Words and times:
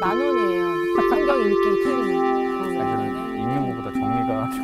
만 0.00 0.16
원이에요. 0.16 0.64
성경 1.10 1.40
읽기 1.40 1.84
TV. 1.84 2.14
사실은 2.14 3.36
읽는 3.36 3.70
것보다 3.70 3.92
정리가 3.92 4.30
좀. 4.50 4.58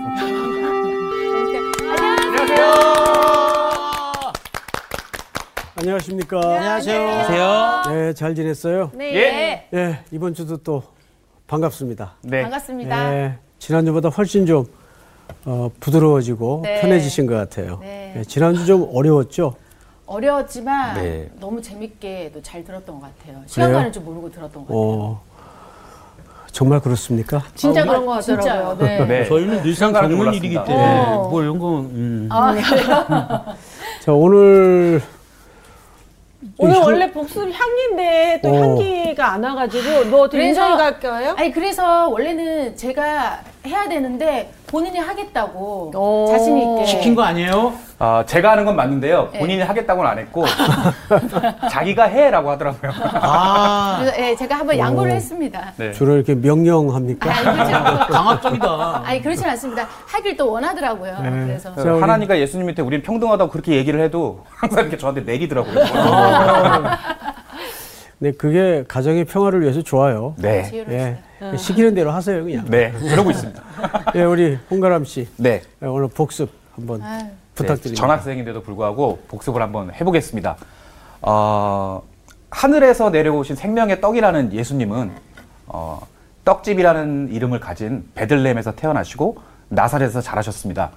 안녕하십니까. 5.76 6.39
안녕하세요. 6.39 7.83
네, 7.89 8.12
잘 8.14 8.34
지냈어요? 8.34 8.91
네. 8.95 9.14
예. 9.14 9.68
예, 9.75 9.98
이번 10.12 10.32
주도 10.34 10.57
또 10.59 10.83
반갑습니다. 11.46 12.16
네. 12.23 12.43
반갑습니다. 12.43 13.14
예, 13.14 13.39
지난주보다 13.59 14.09
훨씬 14.11 14.46
좀 14.46 14.66
어, 15.45 15.69
부드러워지고 15.80 16.61
네. 16.62 16.80
편해지신 16.80 17.27
것 17.27 17.35
같아요. 17.35 17.79
네. 17.82 18.14
예, 18.19 18.23
지난주 18.25 18.64
좀 18.66 18.89
어려웠죠? 18.93 19.57
어려웠지만 20.07 20.95
네. 21.02 21.29
너무 21.41 21.62
재밌게도 21.62 22.43
잘 22.43 22.64
들었던 22.64 23.00
것 23.00 23.07
같아요. 23.18 23.43
시간? 23.46 23.73
가는 23.73 23.93
줄 23.93 24.02
모르고 24.02 24.30
들었던 24.30 24.66
것 24.66 24.69
같아요. 24.69 24.79
어, 24.80 25.23
정말 26.52 26.80
그렇습니까? 26.80 27.42
진짜 27.55 27.83
아, 27.83 27.84
그런 27.84 28.06
것 28.06 28.12
같더라고요. 28.12 28.77
네. 28.87 29.05
네. 29.06 29.24
저희는 29.24 29.62
늘상 29.62 29.93
겪는. 29.93 30.34
일이기 30.34 30.55
때문에 30.55 31.01
어. 31.06 31.29
뭐 31.30 31.43
이런 31.43 31.59
거 31.59 31.80
음. 31.80 32.29
아, 32.30 32.55
자, 34.01 34.12
오늘 34.12 35.02
오늘 36.59 36.77
향- 36.77 36.82
원래 36.84 37.10
복술 37.10 37.51
향기인데 37.51 38.41
또 38.43 38.51
어. 38.51 38.55
향기가 38.60 39.32
안 39.32 39.43
와가지고 39.43 40.05
너 40.10 40.29
된장이 40.29 40.77
갈 40.77 41.01
거예요? 41.01 41.34
아니 41.38 41.51
그래서 41.51 42.09
원래는 42.10 42.77
제가 42.77 43.41
해야 43.66 43.88
되는데 43.88 44.52
본인이 44.74 44.98
하겠다고 44.98 45.92
오. 45.95 46.27
자신 46.27 46.59
있게 46.59 46.84
시킨 46.84 47.15
거 47.15 47.23
아니에요? 47.23 47.74
아, 48.01 48.24
제가 48.27 48.51
하는 48.51 48.65
건 48.65 48.74
맞는데요. 48.74 49.28
네. 49.32 49.38
본인이 49.38 49.62
하겠다고는 49.62 50.10
안 50.10 50.19
했고, 50.19 50.45
자기가 51.70 52.02
해라고 52.06 52.51
하더라고요. 52.51 52.91
아 53.23 53.98
그래서 54.01 54.20
예, 54.20 54.34
제가 54.34 54.56
한번 54.56 54.77
양보를 54.77 55.12
했습니다. 55.12 55.73
네. 55.77 55.92
주로 55.92 56.16
이렇게 56.16 56.34
명령합니까? 56.34 57.30
아니 57.32 57.45
그렇지 57.45 57.73
강압적이다. 58.12 59.02
아니 59.04 59.23
그렇진 59.23 59.45
않습니다. 59.51 59.87
하길 60.09 60.37
또 60.37 60.51
원하더라고요. 60.51 61.21
네. 61.23 61.30
그래서 61.46 61.73
자, 61.77 61.93
우리- 61.93 62.01
하나님과 62.01 62.37
예수님한테 62.40 62.82
우리는 62.82 63.04
평등하다고 63.04 63.52
그렇게 63.52 63.77
얘기를 63.77 64.00
해도 64.00 64.40
항상 64.50 64.80
이렇게 64.80 64.98
저한테 64.98 65.20
내리더라고요. 65.20 65.74
네, 68.18 68.32
그게 68.32 68.84
가정의 68.88 69.24
평화를 69.24 69.60
위해서 69.62 69.82
좋아요. 69.82 70.34
네. 70.38 70.64
지혜로우시다. 70.64 70.92
예, 71.08 71.18
시키는 71.56 71.94
대로 71.94 72.10
하세요, 72.10 72.42
그냥. 72.44 72.64
네. 72.66 72.92
그러고 72.92 73.30
있습니다. 73.30 73.62
예, 74.14 74.22
우리 74.22 74.58
홍가람 74.70 75.04
씨, 75.04 75.28
네. 75.36 75.62
예, 75.82 75.86
오늘 75.86 76.08
복습 76.08 76.50
한번 76.74 77.02
아유. 77.02 77.24
부탁드립니다. 77.54 77.90
네, 77.90 77.94
전학생인데도 77.94 78.62
불구하고 78.62 79.20
복습을 79.28 79.62
한번 79.62 79.92
해보겠습니다. 79.92 80.56
어, 81.22 82.02
하늘에서 82.50 83.10
내려오신 83.10 83.56
생명의 83.56 84.00
떡이라는 84.00 84.52
예수님은 84.52 85.12
어, 85.66 86.00
떡집이라는 86.44 87.30
이름을 87.32 87.60
가진 87.60 88.08
베들레헴에서 88.14 88.72
태어나시고 88.72 89.38
나사렛에서 89.68 90.20
자라셨습니다. 90.20 90.90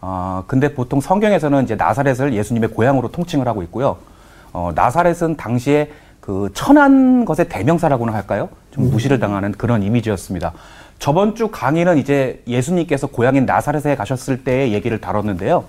어, 0.00 0.44
근데 0.46 0.74
보통 0.74 1.00
성경에서는 1.00 1.64
이제 1.64 1.74
나사렛을 1.76 2.34
예수님의 2.34 2.70
고향으로 2.70 3.10
통칭을 3.10 3.46
하고 3.48 3.62
있고요. 3.64 3.98
어, 4.52 4.70
나사렛은 4.74 5.36
당시에 5.36 5.90
그 6.22 6.50
천한 6.54 7.24
것의 7.24 7.48
대명사라고나 7.48 8.14
할까요? 8.14 8.48
좀 8.70 8.88
무시를 8.90 9.18
당하는 9.18 9.50
그런 9.50 9.82
이미지였습니다. 9.82 10.52
저번 11.00 11.34
주 11.34 11.48
강의는 11.48 11.98
이제 11.98 12.40
예수님께서 12.46 13.08
고향인 13.08 13.44
나사렛에 13.44 13.96
가셨을 13.96 14.44
때의 14.44 14.72
얘기를 14.72 15.00
다뤘는데요. 15.00 15.64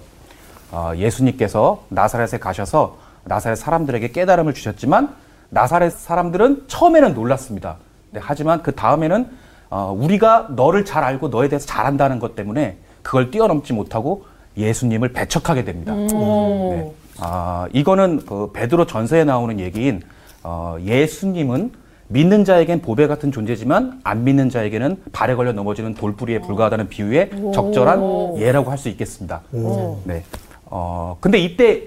어, 0.72 0.92
예수님께서 0.96 1.86
나사렛에 1.90 2.38
가셔서 2.40 2.98
나사렛 3.24 3.58
사람들에게 3.58 4.12
깨달음을 4.12 4.54
주셨지만 4.54 5.16
나사렛 5.50 5.92
사람들은 5.92 6.66
처음에는 6.68 7.16
놀랐습니다. 7.16 7.78
네, 8.12 8.20
하지만 8.24 8.62
그 8.62 8.76
다음에는 8.76 9.28
어, 9.72 9.92
우리가 9.98 10.50
너를 10.52 10.86
잘 10.86 11.04
알고 11.04 11.30
너에 11.30 11.50
대해서 11.50 11.66
잘 11.66 11.88
안다는 11.88 12.20
것 12.20 12.36
때문에 12.36 12.78
그걸 13.02 13.32
뛰어넘지 13.32 13.74
못하고 13.74 14.26
예수님을 14.56 15.14
배척하게 15.14 15.64
됩니다. 15.64 15.96
네. 15.96 16.94
아, 17.18 17.68
이거는 17.74 18.24
그 18.28 18.52
베드로 18.54 18.86
전서에 18.86 19.24
나오는 19.24 19.60
얘기인 19.60 20.04
어, 20.44 20.78
예수님은 20.82 21.72
믿는 22.10 22.46
자에겐 22.46 22.82
보배 22.82 23.08
같은 23.08 23.32
존재지만 23.32 24.02
안 24.04 24.24
믿는 24.24 24.50
자에게는 24.50 24.98
발에 25.14 25.36
걸려 25.36 25.52
넘어지는 25.54 25.96
돌부리에 25.96 26.40
불과하다는 26.42 26.90
비유의 26.90 27.32
적절한 27.54 28.38
예라고 28.40 28.70
할 28.70 28.78
수 28.78 28.90
있겠습니다. 28.90 29.42
네. 30.04 30.24
어, 30.66 31.18
근데 31.22 31.40
이때 31.40 31.84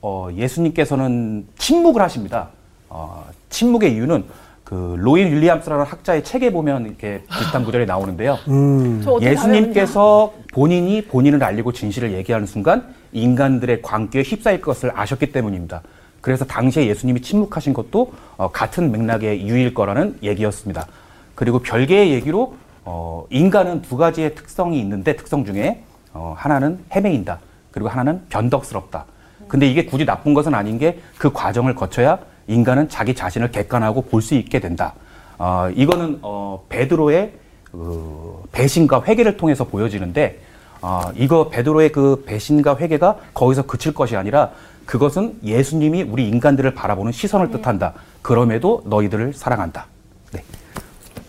어, 0.00 0.28
예수님께서는 0.34 1.46
침묵을 1.58 2.00
하십니다. 2.02 2.48
어, 2.88 3.24
침묵의 3.50 3.92
이유는 3.94 4.24
그 4.62 4.96
로인 4.98 5.32
윌리엄스라는 5.32 5.84
학자의 5.84 6.24
책에 6.24 6.52
보면 6.52 6.86
이렇게 6.86 7.22
비슷한 7.38 7.64
구절이 7.64 7.86
나오는데요. 7.86 8.36
음, 8.48 9.00
예수님께서 9.20 10.32
본인이 10.52 11.02
본인을 11.02 11.42
알리고 11.42 11.72
진실을 11.72 12.12
얘기하는 12.12 12.46
순간 12.46 12.86
인간들의 13.12 13.82
광기에 13.82 14.22
휩싸일 14.22 14.60
것을 14.60 14.90
아셨기 14.94 15.30
때문입니다. 15.32 15.82
그래서 16.26 16.44
당시에 16.44 16.88
예수님이 16.88 17.22
침묵하신 17.22 17.72
것도 17.72 18.12
어, 18.36 18.50
같은 18.50 18.90
맥락의 18.90 19.46
유일 19.46 19.72
거라는 19.74 20.18
얘기였습니다. 20.24 20.88
그리고 21.36 21.60
별개의 21.60 22.10
얘기로 22.14 22.56
어, 22.84 23.24
인간은 23.30 23.82
두 23.82 23.96
가지의 23.96 24.34
특성이 24.34 24.80
있는데 24.80 25.14
특성 25.14 25.44
중에 25.44 25.84
어, 26.12 26.34
하나는 26.36 26.80
헤매인다. 26.92 27.38
그리고 27.70 27.88
하나는 27.88 28.22
변덕스럽다. 28.28 29.04
근데 29.46 29.68
이게 29.68 29.86
굳이 29.86 30.04
나쁜 30.04 30.34
것은 30.34 30.52
아닌 30.52 30.80
게 30.80 30.98
그 31.16 31.32
과정을 31.32 31.76
거쳐야 31.76 32.18
인간은 32.48 32.88
자기 32.88 33.14
자신을 33.14 33.52
객관하고 33.52 34.02
볼 34.02 34.20
수 34.20 34.34
있게 34.34 34.58
된다. 34.58 34.94
어, 35.38 35.68
이거는 35.76 36.18
어, 36.22 36.64
베드로의 36.68 37.34
그 37.70 38.42
배신과 38.50 39.04
회개를 39.04 39.36
통해서 39.36 39.62
보여지는데 39.62 40.40
어, 40.82 41.02
이거 41.14 41.50
베드로의 41.50 41.92
그 41.92 42.24
배신과 42.26 42.78
회개가 42.78 43.16
거기서 43.32 43.62
그칠 43.62 43.94
것이 43.94 44.16
아니라 44.16 44.50
그것은 44.86 45.38
예수님이 45.44 46.04
우리 46.04 46.28
인간들을 46.28 46.74
바라보는 46.74 47.12
시선을 47.12 47.50
뜻한다. 47.50 47.92
그럼에도 48.22 48.82
너희들을 48.86 49.34
사랑한다. 49.34 49.86
네. 50.32 50.42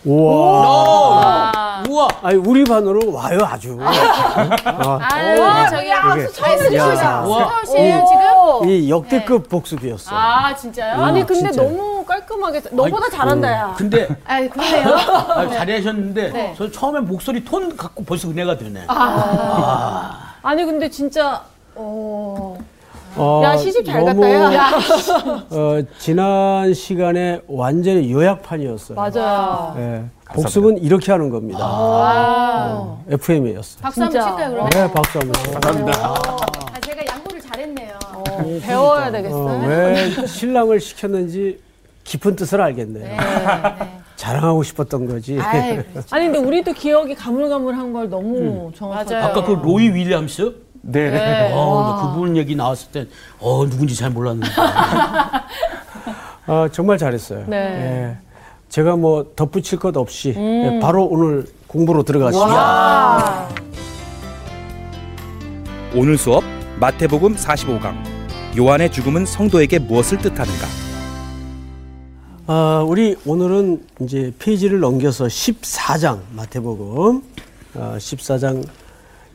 우와. 0.04 1.82
우와. 1.88 2.08
아니, 2.22 2.36
우리 2.36 2.64
반으로 2.64 3.12
와요, 3.12 3.40
아주. 3.42 3.76
아, 3.80 4.98
아유 5.02 5.36
저기 5.70 5.88
처음 6.32 6.50
해주시죠. 6.52 6.76
우와. 7.26 7.48
서울시에요 7.64 8.04
지금? 8.08 8.68
이 8.70 8.90
역대급 8.90 9.48
복습이었어요. 9.48 10.16
아 10.18 10.54
진짜요? 10.54 11.02
아니 11.02 11.26
근데 11.26 11.50
진짜. 11.50 11.62
너무 11.62 12.04
깔끔하게 12.04 12.62
너보다 12.72 13.08
잘한다 13.10 13.52
야. 13.52 13.74
근데 13.76 14.08
아 14.24 14.40
그러네요. 14.48 14.94
아, 14.94 15.48
잘하셨는데 15.48 16.30
네. 16.32 16.54
저 16.56 16.70
처음엔 16.70 17.06
목소리 17.06 17.44
톤 17.44 17.76
갖고 17.76 18.04
벌써 18.04 18.28
은혜가 18.28 18.56
되네. 18.56 18.86
아니 20.42 20.64
근데 20.64 20.88
진짜 20.88 21.42
어. 21.74 22.56
어, 23.18 23.42
야 23.44 23.56
시집 23.56 23.84
잘 23.84 24.04
너무, 24.04 24.20
갔다 24.20 24.54
야. 24.54 24.70
어, 25.50 25.82
지난 25.98 26.72
시간에 26.72 27.40
완전히 27.48 28.10
요약판이었어요. 28.12 28.96
맞아요. 28.96 29.74
예, 29.78 30.04
복습은 30.32 30.78
이렇게 30.78 31.10
하는 31.12 31.30
겁니다. 31.30 31.58
아, 31.62 32.98
FM이었어요. 33.10 33.82
박수 33.82 34.02
한번. 34.02 34.20
칠까요 34.22 34.50
그러면? 34.50 34.70
네, 34.70 34.92
박수 34.92 35.18
한번. 35.18 35.42
감사합니다. 35.60 35.98
아, 36.06 36.80
제가 36.84 37.02
양보를 37.06 37.40
잘했네요. 37.40 37.98
어, 38.14 38.58
배워야 38.62 39.10
되겠어요. 39.10 39.42
어, 39.42 39.66
왜 39.66 40.26
신랑을 40.26 40.80
시켰는지 40.80 41.58
깊은 42.04 42.36
뜻을 42.36 42.60
알겠네요. 42.60 43.04
네, 43.04 43.16
네. 43.16 43.88
자랑하고 44.16 44.62
싶었던 44.62 45.06
거지. 45.06 45.38
아이, 45.40 45.76
그렇죠. 45.76 46.06
아니 46.10 46.24
근데 46.26 46.38
우리도 46.38 46.72
기억이 46.72 47.14
가물가물한 47.14 47.92
걸 47.92 48.08
너무 48.08 48.70
정확하게. 48.74 49.14
맞아요. 49.14 49.26
아까 49.26 49.44
그 49.44 49.52
로이 49.52 49.90
윌리엄스? 49.90 50.67
네. 50.82 51.10
네. 51.10 51.50
어, 51.52 52.12
그분 52.14 52.36
얘기 52.36 52.54
나왔을 52.54 52.90
땐 52.90 53.08
어, 53.40 53.68
누군지 53.68 53.94
잘 53.94 54.10
몰랐는데. 54.10 54.48
어, 56.46 56.68
정말 56.72 56.98
잘했어요. 56.98 57.44
네. 57.46 57.56
예. 57.56 58.16
제가 58.68 58.96
뭐 58.96 59.32
덧붙일 59.34 59.78
것 59.78 59.96
없이 59.96 60.34
예, 60.36 60.78
바로 60.82 61.04
오늘 61.04 61.46
공부로 61.66 62.02
들어가시죠. 62.02 62.44
오늘 65.94 66.18
수업 66.18 66.44
마태복음 66.78 67.34
45강 67.34 67.94
요한의 68.58 68.92
죽음은 68.92 69.24
성도에게 69.24 69.78
무엇을 69.78 70.18
뜻하는가? 70.18 70.66
아, 72.46 72.84
우리 72.86 73.16
오늘은 73.24 73.84
이제 74.00 74.32
페이지를 74.38 74.80
넘겨서 74.80 75.26
14장 75.26 76.20
마태복음 76.32 77.22
어, 77.74 77.96
14장 77.98 78.66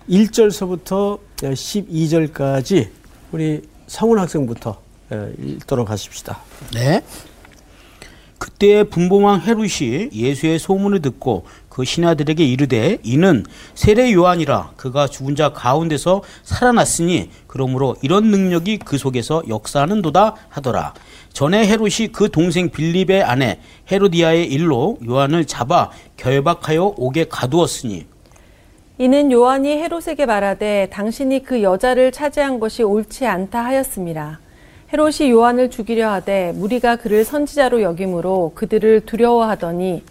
1절서부터 0.09 1.19
12절까지 1.37 2.89
우리 3.31 3.61
성훈 3.87 4.19
학생부터 4.19 4.81
예, 5.11 5.33
읽도록 5.37 5.89
하십시다. 5.89 6.39
네. 6.73 7.01
그때 8.37 8.83
분봉왕 8.83 9.41
헤롯이 9.41 10.09
예수의 10.13 10.59
소문을 10.59 11.01
듣고 11.01 11.45
그 11.69 11.85
신하들에게 11.85 12.43
이르되 12.43 12.97
이는 13.01 13.45
세례 13.73 14.11
요한이라 14.11 14.73
그가 14.75 15.07
죽은 15.07 15.35
자 15.37 15.53
가운데서 15.53 16.23
살아났으니 16.43 17.29
그러므로 17.47 17.95
이런 18.01 18.25
능력이 18.25 18.79
그 18.79 18.97
속에서 18.97 19.43
역사하는도다 19.47 20.35
하더라. 20.49 20.93
전에 21.31 21.65
헤롯이 21.67 22.09
그 22.11 22.29
동생 22.29 22.69
빌립의 22.69 23.23
아내 23.23 23.59
헤로디아의 23.89 24.51
일로 24.51 24.97
요한을 25.05 25.45
잡아 25.45 25.89
결박하여 26.17 26.95
옥에 26.97 27.25
가두었으니 27.29 28.05
이는 28.99 29.31
요한이 29.31 29.81
헤롯에게 29.81 30.27
말하되 30.27 30.87
당신이 30.91 31.43
그 31.43 31.63
여자를 31.63 32.11
차지한 32.11 32.59
것이 32.59 32.83
옳지 32.83 33.25
않다 33.25 33.65
하였습니다. 33.65 34.39
헤롯이 34.93 35.31
요한을 35.31 35.71
죽이려 35.71 36.11
하되 36.11 36.51
무리가 36.51 36.97
그를 36.97 37.25
선지자로 37.25 37.81
여김으로 37.81 38.51
그들을 38.53 39.01
두려워하더니 39.07 40.03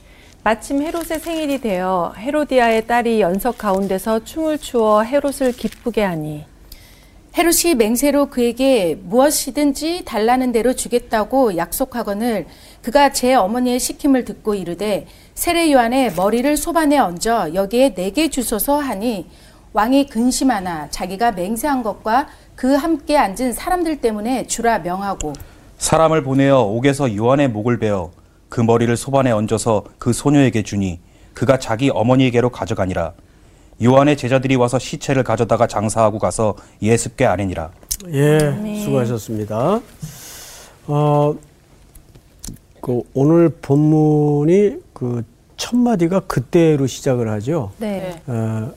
마침 0.42 0.82
헤롯의 0.82 1.20
생일이 1.20 1.60
되어 1.60 2.12
헤로디아의 2.16 2.88
딸이 2.88 3.20
연석 3.20 3.58
가운데서 3.58 4.24
춤을 4.24 4.58
추어 4.58 5.02
헤롯을 5.04 5.52
기쁘게 5.52 6.02
하니 6.02 6.44
헤롯이 7.36 7.76
맹세로 7.76 8.26
그에게 8.26 8.98
무엇이든지 9.02 10.02
달라는 10.04 10.52
대로 10.52 10.74
주겠다고 10.74 11.56
약속하거늘 11.56 12.46
그가 12.82 13.12
제 13.12 13.34
어머니의 13.34 13.80
시킴을 13.80 14.26
듣고 14.26 14.54
이르되 14.54 15.06
세례 15.34 15.72
요한의 15.72 16.12
머리를 16.14 16.54
소반에 16.58 16.98
얹어 16.98 17.54
여기에 17.54 17.94
내게 17.94 18.28
주소서 18.28 18.78
하니 18.78 19.26
왕이 19.72 20.08
근심하나 20.08 20.90
자기가 20.90 21.32
맹세한 21.32 21.82
것과 21.82 22.28
그 22.54 22.74
함께 22.74 23.16
앉은 23.16 23.54
사람들 23.54 24.02
때문에 24.02 24.46
주라 24.46 24.80
명하고 24.80 25.32
사람을 25.78 26.22
보내어 26.24 26.60
옥에서 26.60 27.16
요한의 27.16 27.48
목을 27.48 27.78
베어 27.78 28.10
그 28.50 28.60
머리를 28.60 28.94
소반에 28.94 29.30
얹어서 29.30 29.84
그 29.98 30.12
소녀에게 30.12 30.62
주니 30.62 31.00
그가 31.32 31.58
자기 31.58 31.88
어머니에게로 31.88 32.50
가져가니라. 32.50 33.14
요한의 33.82 34.16
제자들이 34.16 34.56
와서 34.56 34.78
시체를 34.78 35.22
가져다가 35.24 35.66
장사하고 35.66 36.18
가서 36.18 36.54
예습궤 36.82 37.26
아니니라. 37.26 37.70
예, 38.12 38.38
수고하셨습니다. 38.84 39.80
어, 40.86 41.34
그 42.80 43.02
오늘 43.14 43.48
본문이 43.60 44.76
그 44.92 45.22
첫 45.62 45.76
마디가 45.76 46.20
그때로 46.26 46.88
시작을 46.88 47.30
하죠. 47.30 47.70
네. 47.78 48.20
어, 48.26 48.72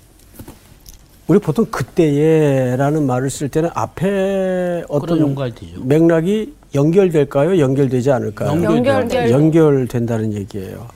우리 1.25 1.39
보통 1.39 1.65
그때에라는 1.65 3.07
말을 3.07 3.31
쓸 3.31 3.49
때는 3.49 3.71
앞에 3.73 4.83
어떤. 4.87 5.35
맥락이 5.81 6.53
연결될까요? 6.75 7.59
연결되지 7.59 8.11
않을까요? 8.11 8.63
연결. 8.63 9.31
연결된다는 9.31 10.33
얘기예요. 10.33 10.87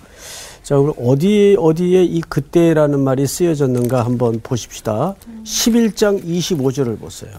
자, 0.70 0.78
그럼 0.78 0.94
어디 1.00 1.56
어디에 1.58 2.04
이 2.04 2.22
그때라는 2.22 3.00
말이 3.00 3.26
쓰여졌는가 3.26 4.06
한번 4.06 4.40
보십시다. 4.40 5.16
11장 5.44 6.24
25절을 6.24 7.00
보세요. 7.00 7.32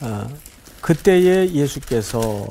아, 0.00 0.26
그때에 0.80 1.52
예수께서 1.52 2.48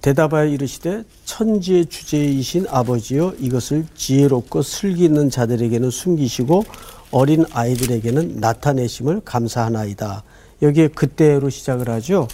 대답하여 0.00 0.46
이르시되 0.46 1.04
천지의 1.26 1.84
주제이신 1.84 2.64
아버지여 2.70 3.34
이것을 3.38 3.84
지혜롭고 3.94 4.62
슬기 4.62 5.04
있는 5.04 5.28
자들에게는 5.28 5.90
숨기시고 5.90 6.64
어린 7.10 7.44
아이들에게는 7.52 8.36
나타내심을 8.40 9.20
감사하나이다. 9.26 10.22
여기에 10.62 10.88
그때로 10.88 11.50
시작을 11.50 11.90
하죠. 11.90 12.26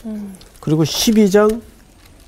그리고 0.60 0.84
12장 0.84 1.60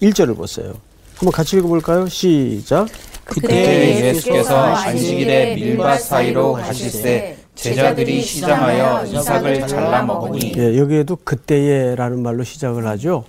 1절을 0.03 0.37
보세요. 0.37 0.90
한번 1.21 1.33
같이 1.33 1.59
읽어볼까요? 1.59 2.09
시작. 2.09 2.89
그때 3.27 4.07
예수께서 4.07 4.57
안식일에 4.57 5.55
밀밭 5.55 6.01
사이로 6.01 6.55
가실새 6.55 7.37
제자들이 7.55 8.23
시장하여 8.23 9.05
이삭을 9.05 9.69
잘라 9.69 10.03
먹으니 10.03 10.55
예, 10.57 10.79
여기에도 10.79 11.17
그때에라는 11.17 12.23
말로 12.23 12.43
시작을 12.43 12.87
하죠. 12.87 13.25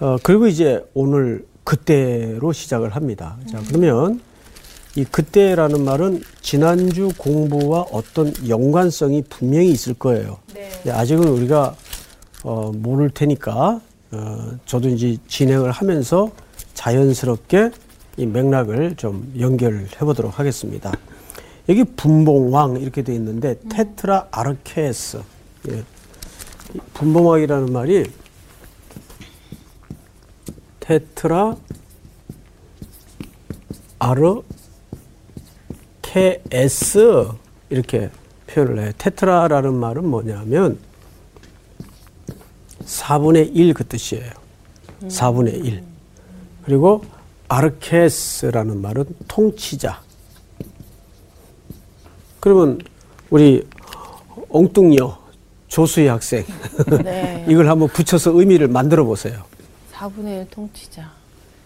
어, 0.00 0.18
그리고 0.22 0.46
이제 0.46 0.84
오늘 0.92 1.46
그때로 1.64 2.52
시작을 2.52 2.90
합니다. 2.94 3.38
자, 3.50 3.62
그러면 3.66 4.20
이 4.94 5.04
그때라는 5.04 5.82
말은 5.82 6.22
지난주 6.42 7.12
공부와 7.16 7.86
어떤 7.92 8.34
연관성이 8.46 9.24
분명히 9.30 9.70
있을 9.70 9.94
거예요. 9.94 10.36
네, 10.52 10.92
아직은 10.92 11.26
우리가 11.26 11.74
어, 12.44 12.72
모를 12.74 13.08
테니까 13.08 13.80
어, 14.10 14.50
저도 14.66 14.90
이제 14.90 15.16
진행을 15.28 15.70
하면서 15.70 16.30
자연스럽게 16.80 17.72
이 18.16 18.24
맥락을 18.24 18.96
좀 18.96 19.30
연결해 19.38 19.86
보도록 19.98 20.38
하겠습니다. 20.38 20.90
여기 21.68 21.84
분봉왕 21.84 22.80
이렇게 22.80 23.02
돼 23.02 23.14
있는데 23.14 23.60
테트라 23.68 24.28
아르케스 24.30 25.20
예. 25.68 25.84
이 26.74 26.78
분봉왕이라는 26.94 27.70
말이 27.70 28.10
테트라 30.80 31.56
아르케스 33.98 34.48
이렇게 37.68 38.10
표현을 38.46 38.82
해요. 38.82 38.92
테트라라는 38.96 39.74
말은 39.74 40.06
뭐냐면 40.06 40.78
4분의 42.86 43.54
1 43.54 43.74
그 43.74 43.86
뜻이에요. 43.86 44.32
4분의 45.02 45.64
1. 45.64 45.89
그리고 46.64 47.02
아르케스라는 47.48 48.80
말은 48.80 49.04
통치자. 49.28 50.00
그러면 52.38 52.78
우리 53.30 53.66
엉뚱녀 54.48 55.18
조수희 55.68 56.06
학생 56.06 56.44
네. 57.04 57.44
이걸 57.48 57.68
한번 57.68 57.88
붙여서 57.88 58.32
의미를 58.38 58.68
만들어 58.68 59.04
보세요. 59.04 59.42
4분의 59.92 60.40
1 60.40 60.50
통치자. 60.50 61.10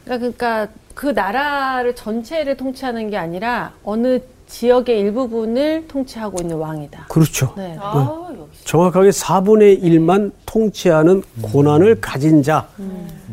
그러니까, 0.04 0.34
그러니까 0.36 0.72
그 0.94 1.06
나라를 1.06 1.94
전체를 1.94 2.56
통치하는 2.56 3.08
게 3.10 3.16
아니라 3.16 3.72
어느 3.84 4.20
지역의 4.46 5.00
일부분을 5.00 5.86
통치하고 5.88 6.38
있는 6.42 6.56
왕이다. 6.56 7.06
그렇죠. 7.08 7.52
네. 7.56 7.76
아, 7.80 8.28
역시. 8.38 8.64
정확하게 8.64 9.10
4분의 9.10 9.82
1만 9.82 10.32
통치하는 10.46 11.22
고난을 11.42 12.00
가진 12.00 12.42
자. 12.42 12.66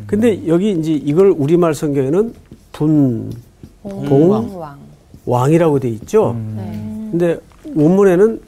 근데 0.06 0.46
여기 0.46 0.72
이제 0.72 0.92
이걸 0.92 1.28
우리말 1.30 1.74
성경에는 1.74 2.34
분 2.72 3.32
봉 3.82 4.30
왕. 4.60 4.78
왕이라고 5.26 5.78
돼 5.80 5.88
있죠. 5.90 6.36
네. 6.56 6.62
근데 7.10 7.36
원문에는 7.74 8.40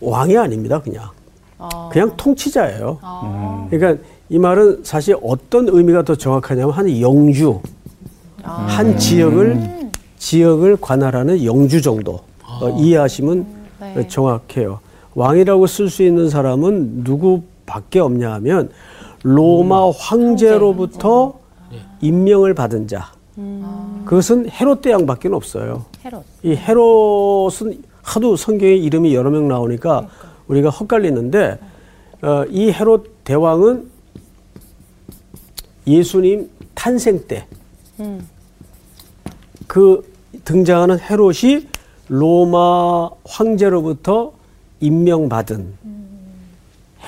왕이 0.00 0.36
아닙니다, 0.36 0.80
그냥. 0.80 1.08
어. 1.58 1.88
그냥 1.92 2.12
통치자예요. 2.16 2.98
아. 3.02 3.66
그러니까 3.70 4.02
이 4.28 4.38
말은 4.38 4.80
사실 4.84 5.16
어떤 5.22 5.68
의미가 5.68 6.02
더 6.02 6.14
정확하냐면 6.16 6.72
한 6.72 7.00
영주, 7.00 7.60
한 8.42 8.96
지역을 8.98 9.81
지역을 10.22 10.76
관할하는 10.80 11.44
영주 11.44 11.82
정도 11.82 12.20
어, 12.44 12.68
이해하시면 12.78 13.46
네. 13.80 14.06
정확해요. 14.06 14.78
왕이라고 15.16 15.66
쓸 15.66 15.90
수 15.90 16.04
있는 16.04 16.30
사람은 16.30 17.02
누구밖에 17.02 17.98
없냐 17.98 18.32
하면 18.34 18.70
로마 19.24 19.90
황제로부터 19.90 21.34
임명을 22.00 22.54
받은 22.54 22.86
자. 22.86 23.12
그것은 24.04 24.48
헤롯 24.48 24.82
대왕밖에 24.82 25.28
없어요. 25.28 25.86
헤롯. 26.04 26.22
이 26.44 26.54
헤롯은 26.54 27.82
하도 28.02 28.36
성경에 28.36 28.74
이름이 28.74 29.14
여러 29.16 29.28
명 29.30 29.48
나오니까 29.48 30.06
우리가 30.46 30.70
헛갈리는데 30.70 31.58
어, 32.22 32.44
이 32.48 32.70
헤롯 32.70 33.24
대왕은 33.24 33.90
예수님 35.88 36.48
탄생 36.76 37.24
때그 39.66 40.11
등장하는 40.44 40.98
헤롯이 41.00 41.68
로마 42.08 43.08
황제로부터 43.24 44.32
임명받은 44.80 45.74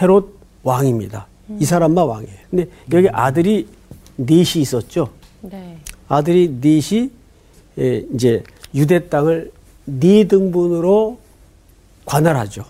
헤롯 0.00 0.34
왕입니다. 0.62 1.26
이 1.58 1.64
사람만 1.64 2.06
왕이에요. 2.06 2.36
근데 2.50 2.66
여기 2.92 3.08
아들이 3.10 3.68
넷이 4.16 4.62
있었죠. 4.62 5.10
네. 5.42 5.78
아들이 6.08 6.58
넷이 6.60 7.10
예, 7.78 8.04
이제 8.14 8.42
유대 8.74 9.08
땅을 9.08 9.50
네 9.84 10.24
등분으로 10.24 11.18
관할하죠. 12.04 12.64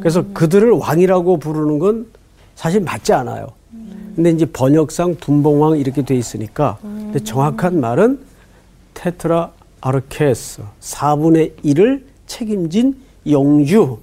그래서 0.00 0.24
그들을 0.32 0.70
왕이라고 0.70 1.38
부르는 1.38 1.78
건 1.78 2.06
사실 2.54 2.80
맞지 2.80 3.12
않아요. 3.12 3.48
근데 4.14 4.30
이제 4.30 4.44
번역상 4.44 5.16
분봉왕 5.16 5.78
이렇게 5.78 6.02
돼 6.02 6.14
있으니까 6.16 6.78
근데 6.82 7.18
정확한 7.20 7.80
말은 7.80 8.20
테트라 8.94 9.50
아르케스 9.84 10.62
4분의 10.80 11.56
1을 11.62 12.04
책임진 12.26 12.96
영주 13.28 13.98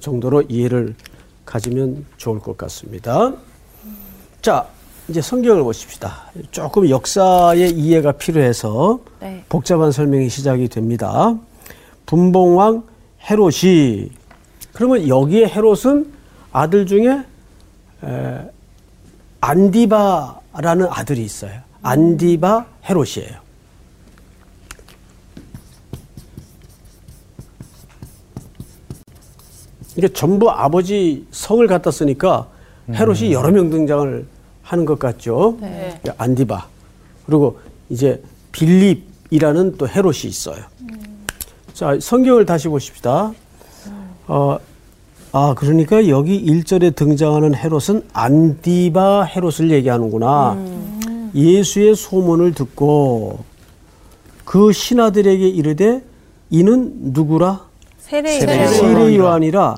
정도로 0.00 0.42
이해를 0.48 0.94
가지면 1.44 2.06
좋을 2.16 2.40
것 2.40 2.56
같습니다. 2.56 3.34
자, 4.40 4.66
이제 5.08 5.20
성경을 5.20 5.62
보십시다. 5.62 6.32
조금 6.50 6.88
역사의 6.88 7.70
이해가 7.70 8.12
필요해서 8.12 8.98
네. 9.20 9.44
복잡한 9.50 9.92
설명이 9.92 10.30
시작이 10.30 10.68
됩니다. 10.68 11.36
분봉왕 12.06 12.84
헤롯이 13.30 14.08
그러면 14.72 15.06
여기에 15.06 15.48
헤롯은 15.48 16.14
아들 16.50 16.86
중에 16.86 17.22
에, 18.04 18.50
안디바라는 19.42 20.86
아들이 20.88 21.22
있어요. 21.24 21.60
안디바 21.82 22.64
헤롯이에요. 22.88 23.45
이게 29.96 30.08
전부 30.08 30.50
아버지 30.50 31.26
성을 31.30 31.66
갖다 31.66 31.90
쓰니까 31.90 32.48
헤롯이 32.92 33.32
여러 33.32 33.50
명 33.50 33.70
등장을 33.70 34.26
하는 34.62 34.84
것 34.84 34.98
같죠. 34.98 35.56
네. 35.60 36.00
안디바 36.18 36.66
그리고 37.24 37.58
이제 37.88 38.22
빌립이라는 38.52 39.76
또 39.78 39.88
헤롯이 39.88 40.24
있어요. 40.24 40.58
자 41.72 41.96
성경을 42.00 42.46
다시 42.46 42.68
보십시다. 42.68 43.32
어, 44.28 44.58
아 45.32 45.54
그러니까 45.56 46.08
여기 46.08 46.44
1절에 46.44 46.94
등장하는 46.94 47.54
헤롯은 47.54 48.02
안디바 48.12 49.24
헤롯을 49.24 49.70
얘기하는구나. 49.70 50.58
예수의 51.34 51.94
소문을 51.96 52.54
듣고 52.54 53.44
그 54.44 54.72
신하들에게 54.72 55.48
이르되 55.48 56.02
이는 56.50 56.92
누구라? 57.12 57.66
세례 57.98 58.38
세례 58.40 58.64
요한. 58.66 59.14
요한이라 59.14 59.76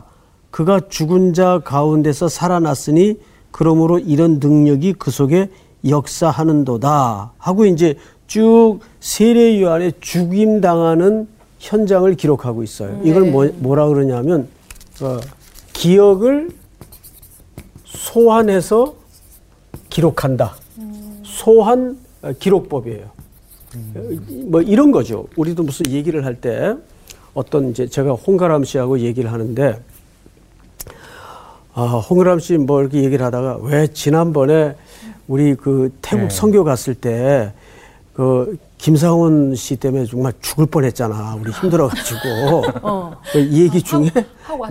그가 0.50 0.80
죽은 0.88 1.34
자 1.34 1.60
가운데서 1.64 2.28
살아났으니 2.28 3.18
그러므로 3.50 3.98
이런 3.98 4.38
능력이 4.40 4.94
그 4.94 5.10
속에 5.10 5.50
역사하는도다 5.86 7.32
하고 7.38 7.66
이제 7.66 7.96
쭉 8.26 8.80
세례 9.00 9.60
요한의 9.60 9.94
죽임 10.00 10.60
당하는 10.60 11.28
현장을 11.58 12.12
기록하고 12.14 12.62
있어요. 12.62 13.00
이걸 13.04 13.30
뭐, 13.30 13.48
뭐라 13.56 13.88
그러냐면 13.88 14.48
어, 15.00 15.18
기억을 15.72 16.50
소환해서 17.84 18.94
기록한다. 19.88 20.54
소환 21.24 21.98
어, 22.22 22.32
기록법이에요. 22.38 23.06
뭐 24.46 24.62
이런 24.62 24.90
거죠. 24.90 25.26
우리도 25.36 25.62
무슨 25.62 25.90
얘기를 25.90 26.24
할 26.24 26.34
때 26.40 26.74
어떤 27.34 27.70
이제 27.70 27.86
제가 27.86 28.12
홍가람 28.12 28.64
씨하고 28.64 29.00
얘기를 29.00 29.30
하는데 29.32 29.80
아, 31.78 31.84
홍가람 31.98 32.40
씨 32.40 32.58
뭐 32.58 32.80
이렇게 32.80 33.04
얘기를 33.04 33.24
하다가 33.24 33.58
왜 33.62 33.86
지난번에 33.86 34.74
우리 35.28 35.54
그 35.54 35.92
태국 36.02 36.24
네. 36.24 36.30
선교 36.30 36.64
갔을 36.64 36.94
때 36.94 37.52
그 38.14 38.58
김상훈 38.78 39.54
씨 39.54 39.76
때문에 39.76 40.04
정말 40.06 40.32
죽을 40.40 40.66
뻔했잖아. 40.66 41.36
우리 41.40 41.52
힘들어가지고 41.52 42.62
그이 43.30 43.62
얘기 43.62 43.80
중에 43.80 44.10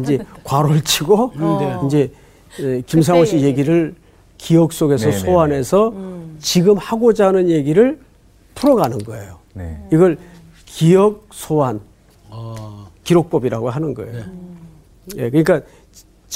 이제 0.01 0.19
과로를 0.43 0.81
치고 0.81 1.31
이제 1.87 2.11
에, 2.59 2.81
김상훈 2.81 3.25
씨 3.25 3.39
얘기를 3.39 3.95
기억 4.37 4.73
속에서 4.73 5.05
네네네. 5.05 5.25
소환해서 5.25 5.93
지금 6.39 6.75
하고자 6.75 7.27
하는 7.27 7.49
얘기를 7.49 7.97
풀어가는 8.55 8.97
거예요. 8.97 9.37
네. 9.53 9.81
이걸 9.93 10.17
기억 10.65 11.25
소환 11.31 11.79
기록법이라고 13.05 13.69
하는 13.69 13.93
거예요. 13.93 14.25
예, 15.15 15.29
그러니까 15.29 15.61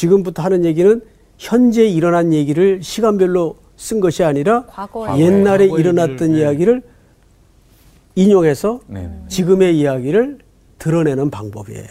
지금부터 0.02 0.42
하는 0.42 0.66
얘기는 0.66 1.00
현재 1.38 1.86
일어난 1.88 2.34
얘기를 2.34 2.82
시간별로 2.82 3.58
쓴 3.78 4.00
것이 4.00 4.24
아니라 4.24 4.66
과거에 4.66 5.20
옛날에 5.20 5.68
과거의 5.68 5.80
일어났던 5.80 6.30
일을, 6.30 6.32
네. 6.32 6.40
이야기를 6.40 6.82
인용해서 8.16 8.80
네. 8.88 9.12
지금의 9.28 9.78
이야기를 9.78 10.40
드러내는 10.80 11.30
방법이에요. 11.30 11.86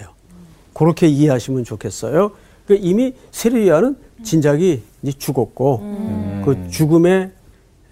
그렇게 0.75 1.07
이해하시면 1.07 1.63
좋겠어요. 1.63 2.33
그 2.67 2.77
이미 2.81 3.15
세례요한은 3.31 3.97
진작이 4.25 4.83
이제 5.03 5.13
죽었고 5.17 6.43
그 6.45 6.69
죽음의 6.69 7.31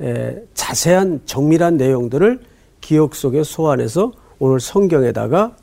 에, 0.00 0.42
자세한 0.54 1.22
정밀한 1.26 1.76
내용들을 1.76 2.40
기억 2.80 3.14
속에 3.14 3.44
소환해서 3.44 4.12
오늘 4.40 4.58
성경에다가 4.58 5.54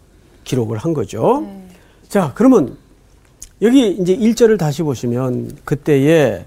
기록을 0.45 0.77
한 0.77 0.93
거죠. 0.93 1.45
자, 2.07 2.31
그러면 2.35 2.77
여기 3.62 3.91
이제 3.91 4.15
1절을 4.15 4.57
다시 4.57 4.83
보시면 4.83 5.57
그때에 5.63 6.45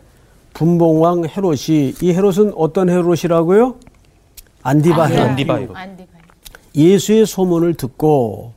분봉왕 0.55 1.25
헤롯이 1.27 1.95
이 2.03 2.13
헤롯은 2.13 2.53
어떤 2.57 2.91
헤롯이라고요? 2.91 3.77
안디바 4.63 5.05
헤롯. 5.07 5.29
안디바 5.29 5.57
헤롯. 5.57 5.77
안디바. 5.77 6.09
예수의 6.75 7.27
소문을 7.27 7.75
듣고 7.75 8.53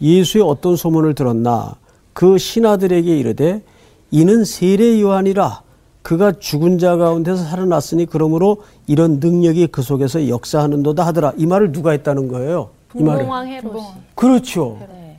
예수의 0.00 0.42
어떤 0.44 0.76
소문을 0.76 1.14
들었나 1.14 1.76
그 2.12 2.36
신하들에게 2.38 3.16
이르되 3.16 3.62
이는 4.10 4.44
세례 4.44 5.00
요한이라 5.00 5.62
그가 6.02 6.32
죽은 6.32 6.78
자 6.78 6.96
가운데서 6.96 7.44
살아났으니 7.44 8.06
그러므로 8.06 8.62
이런 8.86 9.18
능력이 9.20 9.68
그 9.68 9.82
속에서 9.82 10.28
역사하는도다 10.28 11.06
하더라 11.06 11.32
이 11.36 11.46
말을 11.46 11.72
누가 11.72 11.92
했다는 11.92 12.28
거예요 12.28 12.70
분봉왕 12.88 13.48
헤롯이. 13.48 13.82
그렇죠 14.14 14.78
네. 14.88 15.16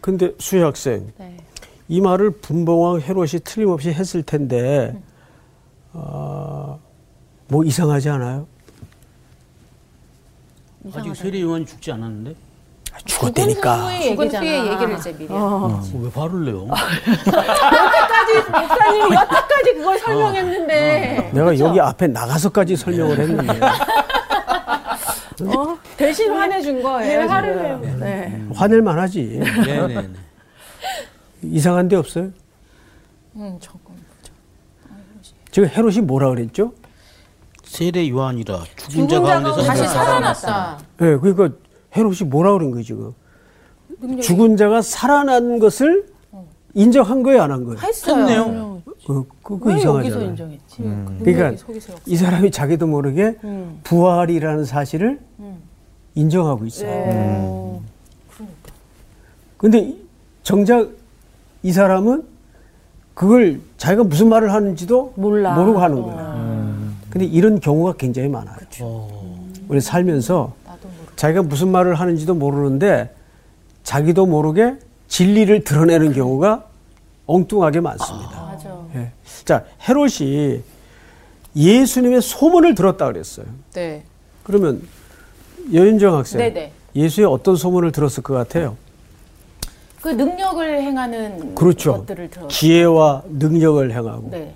근데 0.00 0.32
수혜 0.38 0.62
학생 0.62 1.06
네. 1.18 1.36
이 1.92 2.00
말을 2.00 2.30
분봉왕 2.30 3.02
헤롯이 3.02 3.40
틀림없이 3.44 3.92
했을 3.92 4.22
텐데 4.22 4.96
아, 5.92 6.78
뭐 7.48 7.64
이상하지 7.64 8.08
않아요? 8.08 8.46
아직 10.94 11.14
세례 11.14 11.42
요한이 11.42 11.66
죽지 11.66 11.92
않았는데 11.92 12.34
죽었다니까 13.04 14.00
죽은 14.00 14.34
후의 14.34 14.68
얘기를 14.68 14.94
이제 14.94 15.12
미리. 15.12 15.26
어, 15.28 15.82
왜 16.00 16.08
화를 16.14 16.46
내요? 16.46 16.64
목사님이 16.64 16.80
여태까지 19.14 19.74
그걸 19.74 19.98
설명했는데 19.98 21.30
내가 21.34 21.58
여기 21.58 21.78
앞에 21.78 22.06
나가서까지 22.06 22.74
설명을 22.74 23.18
했는데 23.18 23.60
어? 25.44 25.76
대신 25.98 26.32
화내준 26.32 26.82
거예요. 26.82 27.20
네, 27.20 27.26
화를. 27.26 27.62
내요. 27.62 27.78
네. 27.98 28.42
화낼 28.54 28.80
만하지 28.80 29.42
네네네. 29.66 30.31
이상한 31.42 31.88
데 31.88 31.96
없어요? 31.96 32.30
음, 33.36 33.56
조금. 33.60 33.94
지금 35.50 35.68
헤롯이 35.68 36.00
뭐라 36.00 36.30
그랬죠? 36.30 36.72
세례 37.64 38.08
요한이라 38.08 38.64
죽은 38.88 39.08
죽은 39.08 39.08
자자 39.08 39.20
가운데서 39.40 39.54
가운데 39.56 39.66
다시 39.66 39.82
살아났다. 39.94 40.34
살아났다. 40.34 40.78
예, 41.02 41.16
그러니까 41.16 41.50
헤롯이 41.96 42.18
뭐라 42.26 42.52
그런 42.52 42.70
거예요 42.70 42.82
지금? 42.84 43.12
능력이 44.00 44.22
죽은 44.22 44.56
자가 44.56 44.82
살아난 44.82 45.58
것을 45.58 46.06
인정한 46.74 47.22
거예요, 47.22 47.42
안 47.42 47.50
한 47.50 47.64
거예요? 47.64 47.78
했어요. 47.80 48.82
그, 49.06 49.24
그, 49.42 49.58
그왜 49.58 49.74
여기서 49.82 50.00
이상하잖아요. 50.00 50.28
인정했지? 50.30 50.76
그러니까 51.24 51.56
속에서 51.56 51.94
이 52.06 52.16
사람이 52.16 52.50
자기도 52.50 52.86
모르게 52.86 53.36
음. 53.44 53.80
부활이라는 53.84 54.64
사실을 54.64 55.20
인정하고 56.14 56.64
있어요. 56.66 56.88
네. 56.88 57.80
근데 59.58 59.78
이- 59.78 60.02
정작 60.42 60.90
이 61.62 61.72
사람은 61.72 62.24
그걸 63.14 63.60
자기가 63.76 64.04
무슨 64.04 64.28
말을 64.28 64.52
하는지도 64.52 65.12
몰라. 65.16 65.54
모르고 65.54 65.80
하는 65.80 66.02
거예요. 66.02 66.92
근데 67.10 67.26
이런 67.26 67.60
경우가 67.60 67.94
굉장히 67.98 68.28
많아요. 68.28 68.56
우리 69.68 69.80
살면서 69.80 70.54
자기가 71.16 71.42
무슨 71.42 71.68
말을 71.70 71.94
하는지도 71.94 72.34
모르는데 72.34 73.14
자기도 73.84 74.26
모르게 74.26 74.76
진리를 75.08 75.64
드러내는 75.64 76.12
경우가 76.14 76.64
엉뚱하게 77.26 77.80
많습니다. 77.80 78.42
맞아. 78.42 78.70
예. 78.94 79.10
자, 79.44 79.64
헤롯이 79.88 80.62
예수님의 81.54 82.22
소문을 82.22 82.74
들었다 82.74 83.06
그랬어요. 83.06 83.46
네. 83.74 84.02
그러면 84.42 84.82
여윤정 85.72 86.16
학생, 86.16 86.38
네네. 86.38 86.72
예수의 86.96 87.26
어떤 87.26 87.56
소문을 87.56 87.92
들었을 87.92 88.22
것 88.22 88.34
같아요? 88.34 88.76
그 90.02 90.08
능력을 90.08 90.82
행하는 90.82 91.54
그렇죠. 91.54 91.92
것들을 91.98 92.30
들어. 92.30 92.48
지혜와 92.48 93.22
능력을 93.30 93.90
행하고 93.90 94.28
네. 94.30 94.52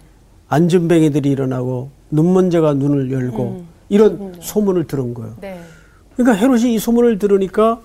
안전뱅이들이 0.49 1.31
일어나고 1.31 1.91
눈먼저가 2.11 2.75
눈을 2.75 3.13
열고 3.13 3.65
이런 3.89 4.35
소문을 4.41 4.87
들은 4.87 5.15
거예요. 5.15 5.35
네. 5.41 5.61
그러니까 6.17 6.37
헤롯이 6.37 6.75
이 6.75 6.79
소문을 6.79 7.19
들으니까 7.19 7.79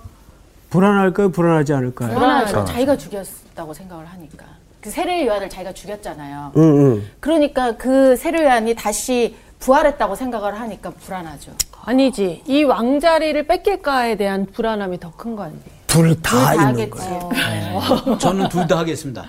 불안할까요? 0.70 1.30
불안하지 1.30 1.72
않을까요? 1.74 2.14
불안하죠. 2.14 2.64
자기가 2.64 2.96
죽였다고 2.96 3.74
생각을 3.74 4.06
하니까. 4.06 4.46
그 4.80 4.90
세례 4.90 5.24
요한을 5.26 5.48
자기가 5.48 5.72
죽였잖아요. 5.72 6.52
응, 6.56 6.62
응. 6.62 7.02
그러니까 7.20 7.76
그 7.76 8.16
세례 8.16 8.42
요한이 8.44 8.74
다시 8.74 9.36
부활했다고 9.60 10.16
생각을 10.16 10.58
하니까 10.60 10.90
불안하죠. 10.90 11.52
아니지. 11.84 12.42
이 12.46 12.64
왕자리를 12.64 13.46
뺏길까에 13.46 14.16
대한 14.16 14.46
불안함이 14.46 14.98
더 14.98 15.12
큰 15.16 15.36
거 15.36 15.44
아니에요? 15.44 15.60
둘다다 15.92 16.54
있는 16.54 16.66
하겠지. 16.68 16.90
거예요. 16.90 18.18
저는 18.18 18.48
둘 18.48 18.66
다 18.66 18.78
하겠습니다. 18.78 19.24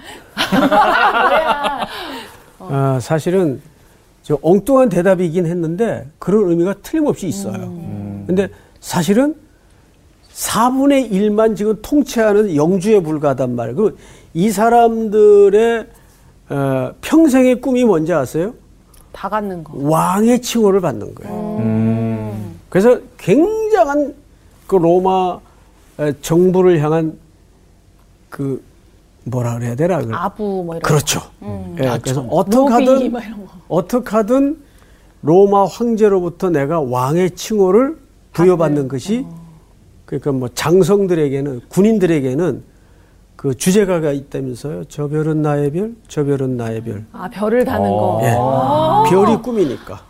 아, 2.59 2.99
사실은 3.01 3.61
저 4.23 4.37
엉뚱한 4.41 4.89
대답이긴 4.89 5.45
했는데 5.45 6.07
그런 6.19 6.49
의미가 6.49 6.75
틀림없이 6.81 7.27
있어요. 7.27 7.53
근데 8.25 8.47
사실은 8.79 9.35
4분의 10.33 11.11
1만 11.11 11.55
지금 11.57 11.77
통치하는 11.81 12.55
영주에 12.55 13.01
불과하단 13.01 13.55
말이에요. 13.55 13.75
그리고 13.75 13.97
이 14.33 14.49
사람들의 14.49 15.87
어, 16.49 16.91
평생의 17.01 17.61
꿈이 17.61 17.83
뭔지 17.83 18.13
아세요? 18.13 18.53
다 19.11 19.29
갖는 19.29 19.63
거. 19.63 19.73
왕의 19.75 20.41
칭호를 20.41 20.81
받는 20.81 21.13
거예요. 21.15 22.33
그래서 22.69 22.99
굉장한 23.17 24.13
그 24.67 24.75
로마 24.75 25.35
에, 25.35 25.39
정부를 26.21 26.81
향한 26.81 27.17
그 28.29 28.63
뭐라 29.25 29.55
그래야 29.57 29.75
되나? 29.75 29.99
그 29.99 30.09
아부 30.13 30.63
뭐 30.65 30.75
이런 30.75 30.81
그렇죠. 30.81 31.21
예, 31.79 31.97
그래서 32.01 32.21
어떻게 32.29 32.57
로비 32.57 32.71
하든 32.73 33.11
막 33.11 33.25
이런 33.25 33.45
거. 33.45 33.51
어떻게 33.69 34.09
하든 34.09 34.57
로마 35.21 35.65
황제로부터 35.65 36.49
내가 36.49 36.81
왕의 36.81 37.31
칭호를 37.31 37.97
부여받는 38.33 38.87
것이 38.87 39.25
그러니까 40.05 40.31
뭐 40.33 40.49
장성들에게는 40.49 41.61
군인들에게는 41.69 42.63
그 43.35 43.55
주제가가 43.55 44.11
있다면서요. 44.11 44.85
저 44.85 45.07
별은 45.07 45.41
나의 45.41 45.71
별, 45.71 45.95
저 46.07 46.23
별은 46.23 46.57
나의 46.57 46.81
별. 46.81 47.05
아 47.11 47.29
별을 47.29 47.65
다는 47.65 47.89
거. 47.89 48.19
예. 48.23 49.09
별이 49.09 49.37
꿈이니까. 49.41 50.01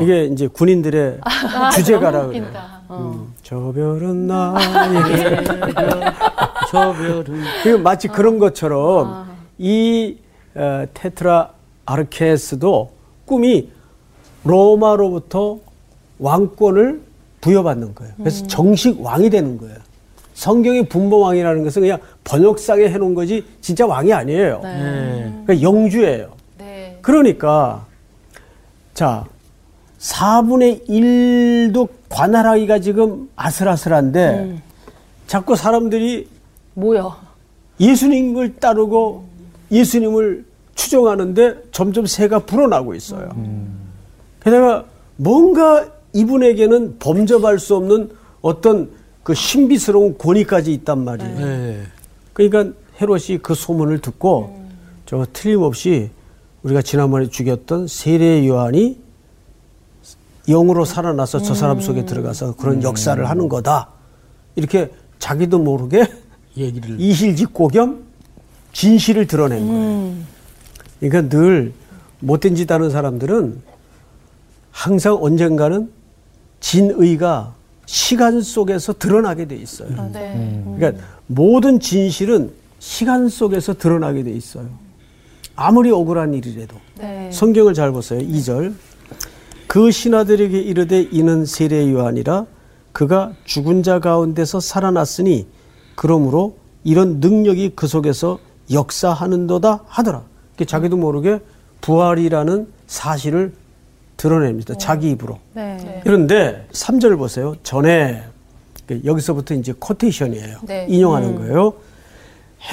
이게 0.00 0.24
이제 0.26 0.46
군인들의 0.46 1.20
주제가라 1.74 2.26
그래요. 2.26 2.46
음, 2.90 3.32
저 3.42 3.72
별은 3.72 4.26
나의 4.26 5.44
별. 5.44 5.44
저 6.70 6.92
별은 6.92 7.42
그 7.62 7.68
마치 7.76 8.08
그런 8.08 8.38
것처럼 8.38 9.28
이 9.58 10.16
어, 10.54 10.84
테트라 10.92 11.50
아르케스도 11.86 12.90
꿈이 13.26 13.70
로마로부터 14.44 15.58
왕권을 16.18 17.00
부여받는 17.40 17.94
거예요. 17.94 18.12
그래서 18.18 18.46
정식 18.46 19.00
왕이 19.00 19.30
되는 19.30 19.56
거예요. 19.58 19.76
성경의 20.34 20.88
분봉왕이라는 20.88 21.64
것은 21.64 21.82
그냥 21.82 21.98
번역상에 22.24 22.88
해놓은 22.88 23.14
거지 23.14 23.44
진짜 23.60 23.86
왕이 23.86 24.12
아니에요. 24.12 24.60
그러니까 25.44 25.62
영주예요. 25.62 26.30
네. 26.58 26.98
그러니까 27.02 27.86
자 28.94 29.24
4분의 30.00 30.88
1도 30.88 31.88
관할하기가 32.08 32.80
지금 32.80 33.28
아슬아슬한데 33.36 34.62
자꾸 35.26 35.56
사람들이 35.56 36.26
뭐야? 36.74 37.16
예수님을 37.78 38.56
따르고 38.56 39.24
예수님을 39.70 40.44
추종하는데 40.74 41.64
점점 41.72 42.06
새가 42.06 42.40
불어나고 42.40 42.94
있어요. 42.94 43.28
게다가 44.42 44.86
뭔가 45.16 45.86
이분에게는 46.14 46.98
범접할 46.98 47.58
수 47.58 47.76
없는 47.76 48.10
어떤 48.40 48.90
그 49.22 49.34
신비스러운 49.34 50.16
권위까지 50.16 50.72
있단 50.72 51.04
말이에요. 51.04 51.38
네. 51.38 51.82
그러니까 52.32 52.74
헤롯이 53.00 53.38
그 53.42 53.54
소문을 53.54 54.00
듣고 54.00 54.58
저 55.04 55.26
틀림없이 55.32 56.10
우리가 56.62 56.82
지난번에 56.82 57.28
죽였던 57.28 57.86
세례 57.86 58.46
요한이 58.46 58.98
영으로 60.50 60.84
살아나서 60.84 61.40
저 61.42 61.54
사람 61.54 61.80
속에 61.80 62.04
들어가서 62.04 62.56
그런 62.56 62.82
역사를 62.82 63.28
하는 63.28 63.48
거다. 63.48 63.88
이렇게 64.56 64.90
자기도 65.18 65.58
모르게 65.58 66.06
얘기를 66.56 67.00
이실직고 67.00 67.68
겸 67.68 68.04
진실을 68.72 69.26
드러낸 69.26 69.66
거예요. 69.66 70.14
그러니까 70.98 71.36
늘 71.36 71.72
못된 72.20 72.54
짓 72.56 72.70
하는 72.70 72.90
사람들은 72.90 73.62
항상 74.70 75.18
언젠가는 75.20 75.90
진의가 76.60 77.54
시간 77.86 78.40
속에서 78.40 78.92
드러나게 78.92 79.46
돼 79.46 79.56
있어요. 79.56 79.88
네. 80.12 80.62
그러니까 80.76 81.02
모든 81.26 81.80
진실은 81.80 82.50
시간 82.78 83.28
속에서 83.28 83.74
드러나게 83.74 84.22
돼 84.22 84.30
있어요. 84.30 84.68
아무리 85.56 85.90
억울한 85.90 86.34
일이라도. 86.34 86.76
네. 86.98 87.30
성경을 87.32 87.74
잘 87.74 87.90
보세요. 87.92 88.20
2절. 88.20 88.74
그 89.70 89.92
신하들에게 89.92 90.58
이르되 90.58 91.00
이는 91.12 91.44
세례 91.44 91.88
요한이라 91.92 92.46
그가 92.90 93.34
죽은 93.44 93.84
자 93.84 94.00
가운데서 94.00 94.58
살아났으니 94.58 95.46
그러므로 95.94 96.56
이런 96.82 97.20
능력이 97.20 97.74
그 97.76 97.86
속에서 97.86 98.40
역사하는도다 98.72 99.84
하더라. 99.86 100.24
이렇게 100.50 100.64
자기도 100.64 100.96
모르게 100.96 101.38
부활이라는 101.82 102.66
사실을 102.88 103.52
드러냅니다. 104.16 104.74
자기 104.74 105.10
입으로. 105.10 105.38
네. 105.54 106.00
그런데 106.02 106.66
3절 106.72 107.16
보세요. 107.16 107.54
전에 107.62 108.24
그 108.88 109.00
여기서부터 109.04 109.54
이제 109.54 109.72
코테이션이에요. 109.78 110.56
네. 110.66 110.86
인용하는 110.88 111.36
거예요. 111.36 111.74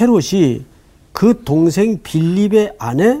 헤롯이 0.00 0.64
그 1.12 1.42
동생 1.44 2.00
빌립의 2.02 2.74
아내 2.76 3.20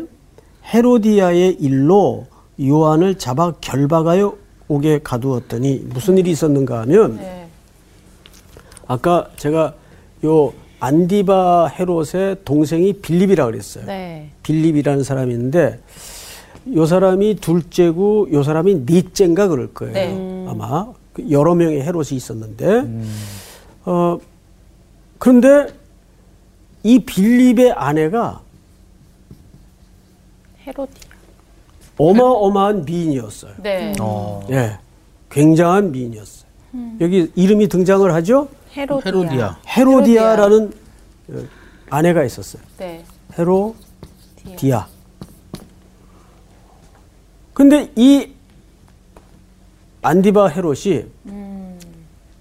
헤로디아의 0.64 1.58
일로 1.60 2.26
요한을 2.60 3.18
잡아 3.18 3.52
결박하여 3.60 4.36
옥에 4.68 5.00
가두었더니 5.02 5.86
무슨 5.86 6.18
일이 6.18 6.30
있었는가 6.30 6.80
하면 6.82 7.16
네. 7.16 7.48
아까 8.86 9.28
제가 9.36 9.74
요 10.24 10.52
안디바 10.80 11.68
헤롯의 11.68 12.38
동생이 12.44 12.94
빌립이라 12.94 13.46
그랬어요. 13.46 13.84
네. 13.86 14.30
빌립이라는 14.42 15.02
사람이 15.02 15.32
있는데 15.32 15.80
요 16.74 16.86
사람이 16.86 17.36
둘째고 17.36 18.28
요 18.32 18.42
사람이 18.42 18.84
넷째인가 18.86 19.48
그럴 19.48 19.72
거예요. 19.72 19.92
네. 19.94 20.46
아마 20.48 20.92
그 21.12 21.30
여러 21.30 21.54
명의 21.54 21.82
헤롯이 21.82 22.08
있었는데 22.12 22.84
어 23.84 24.18
그런데 25.18 25.72
이 26.82 26.98
빌립의 27.00 27.72
아내가 27.72 28.40
헤로디아. 30.66 31.07
어마어마한 31.98 32.84
미인이었어요. 32.84 33.52
네. 33.62 33.92
예, 34.50 34.78
굉장한 35.30 35.92
미인이었어요. 35.92 36.48
여기 37.00 37.30
이름이 37.34 37.68
등장을 37.68 38.12
하죠. 38.14 38.48
헤로디아. 38.76 39.10
헤로디아. 39.10 39.58
헤로디아라는 39.66 40.72
어, 41.30 41.42
아내가 41.90 42.24
있었어요. 42.24 42.62
네. 42.78 43.04
헤로디아. 43.36 44.86
근데 47.52 47.90
이 47.96 48.32
안디바 50.02 50.48
헤롯이 50.48 51.04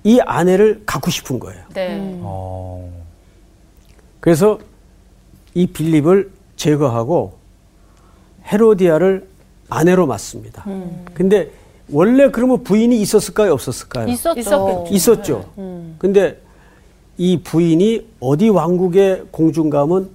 이 0.04 0.20
아내를 0.22 0.84
갖고 0.86 1.10
싶은 1.10 1.40
거예요. 1.40 1.64
네. 1.74 1.98
어. 2.22 2.88
그래서 4.20 4.60
이 5.54 5.66
빌립을 5.66 6.32
제거하고 6.56 7.38
헤로디아를 8.46 9.28
아내로 9.70 10.08
맞습니다. 10.08 10.66
근데 11.14 11.52
원래 11.92 12.30
그러면 12.32 12.64
부인이 12.64 13.00
있었을까요, 13.02 13.54
없었을까요? 13.54 14.08
있었죠. 14.08 14.40
있었겠죠. 14.40 14.86
있었죠. 14.92 15.46
근데 15.98 16.42
이 17.18 17.42
부인이 17.42 18.06
어디 18.20 18.50
왕국의 18.50 19.26
공주인가면 19.32 20.10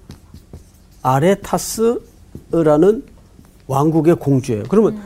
아레타스라는 1.03 2.03
왕국의 3.67 4.17
공주예요. 4.17 4.65
그러면 4.69 4.99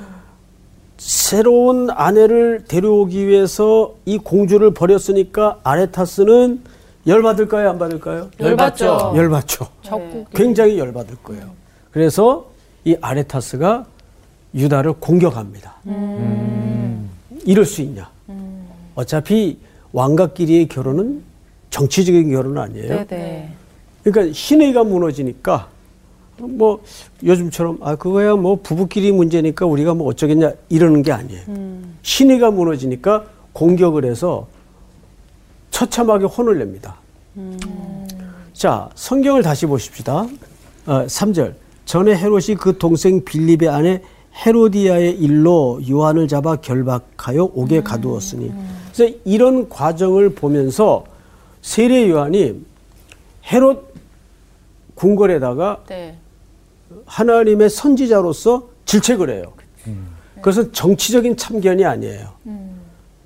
새로운 0.98 1.90
아내를 1.90 2.64
데려오기 2.66 3.26
위해서 3.26 3.94
이 4.04 4.18
공주를 4.18 4.72
버렸으니까 4.74 5.60
아레타스는 5.62 6.62
열받을까요, 7.06 7.70
안 7.70 7.78
받을까요? 7.78 8.30
열받죠. 8.40 9.12
열받죠. 9.14 9.68
적국. 9.82 10.26
굉장히 10.34 10.78
열받을 10.78 11.16
거예요. 11.22 11.50
그래서 11.92 12.46
이 12.84 12.96
아레타스가 13.00 13.86
유다를 14.56 14.94
공격합니다. 14.94 15.74
이럴 17.44 17.64
수 17.64 17.82
있냐? 17.82 18.10
어차피 18.94 19.58
왕가끼리의 19.92 20.68
결혼은 20.68 21.22
정치적인 21.70 22.30
결혼은 22.30 22.62
아니에요. 22.62 23.06
네네. 23.06 23.52
그러니까 24.02 24.32
신의가 24.32 24.84
무너지니까 24.84 25.68
뭐 26.38 26.82
요즘처럼 27.22 27.78
아 27.82 27.96
그거야 27.96 28.34
뭐 28.34 28.58
부부끼리 28.62 29.12
문제니까 29.12 29.66
우리가 29.66 29.94
뭐 29.94 30.08
어쩌겠냐 30.08 30.52
이러는 30.68 31.02
게 31.02 31.12
아니에요. 31.12 31.42
신의가 32.02 32.50
무너지니까 32.50 33.24
공격을 33.52 34.04
해서 34.04 34.46
처참하게 35.70 36.24
혼을 36.26 36.58
냅니다. 36.58 36.96
자 38.54 38.88
성경을 38.94 39.42
다시 39.42 39.66
보십시다. 39.66 40.26
어, 40.86 41.06
3절 41.06 41.54
전에 41.84 42.16
헤롯이 42.16 42.56
그 42.58 42.78
동생 42.78 43.22
빌립의 43.24 43.68
아내 43.68 44.00
헤로디아의 44.44 45.18
일로 45.18 45.80
요한을 45.88 46.28
잡아 46.28 46.56
결박하여 46.56 47.44
옥에 47.54 47.82
가두었으니 47.82 48.52
그래서 48.92 49.14
이런 49.24 49.68
과정을 49.68 50.30
보면서 50.30 51.04
세례 51.62 52.08
요한이 52.10 52.64
헤롯 53.52 53.94
궁궐에다가 54.94 55.84
네. 55.88 56.16
하나님의 57.06 57.70
선지자로서 57.70 58.68
질책을 58.84 59.30
해요. 59.30 59.52
그것은 60.36 60.72
정치적인 60.72 61.36
참견이 61.36 61.84
아니에요. 61.84 62.28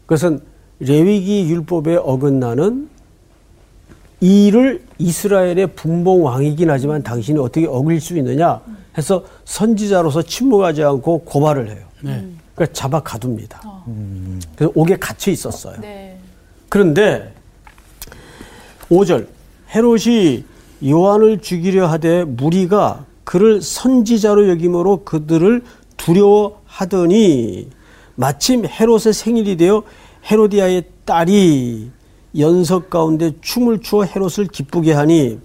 그것은 0.06 0.40
레위기 0.78 1.50
율법에 1.50 1.96
어긋나는 1.96 2.88
이 4.20 4.46
일을 4.46 4.82
이스라엘의 4.98 5.68
분봉 5.74 6.24
왕이긴 6.24 6.70
하지만 6.70 7.02
당신이 7.02 7.38
어떻게 7.38 7.66
어길 7.66 8.00
수 8.00 8.16
있느냐 8.18 8.60
해서 8.98 9.24
선지자로서 9.44 10.22
침묵하지 10.22 10.82
않고 10.82 11.20
고발을 11.20 11.70
해요. 11.70 11.86
그러니까 12.00 12.66
잡아 12.72 13.00
가둡니다. 13.00 13.62
그래서 14.56 14.72
옥에 14.74 14.96
갇혀 14.96 15.30
있었어요. 15.30 15.80
네. 15.80 16.18
그런데 16.68 17.32
5절 18.90 19.26
헤롯이 19.74 20.44
요한을 20.86 21.40
죽이려 21.40 21.86
하되 21.86 22.24
무리가 22.24 23.04
그를 23.24 23.62
선지자로 23.62 24.48
여김으로 24.50 25.04
그들을 25.04 25.62
두려워하더니 25.96 27.68
마침 28.16 28.66
헤롯의 28.66 29.12
생일이 29.14 29.56
되어 29.56 29.82
헤로디아의 30.30 30.84
딸이 31.04 31.90
연석 32.38 32.90
가운데 32.90 33.32
춤을 33.40 33.80
추어 33.80 34.04
헤롯을 34.04 34.46
기쁘게 34.52 34.92
하니 34.92 35.38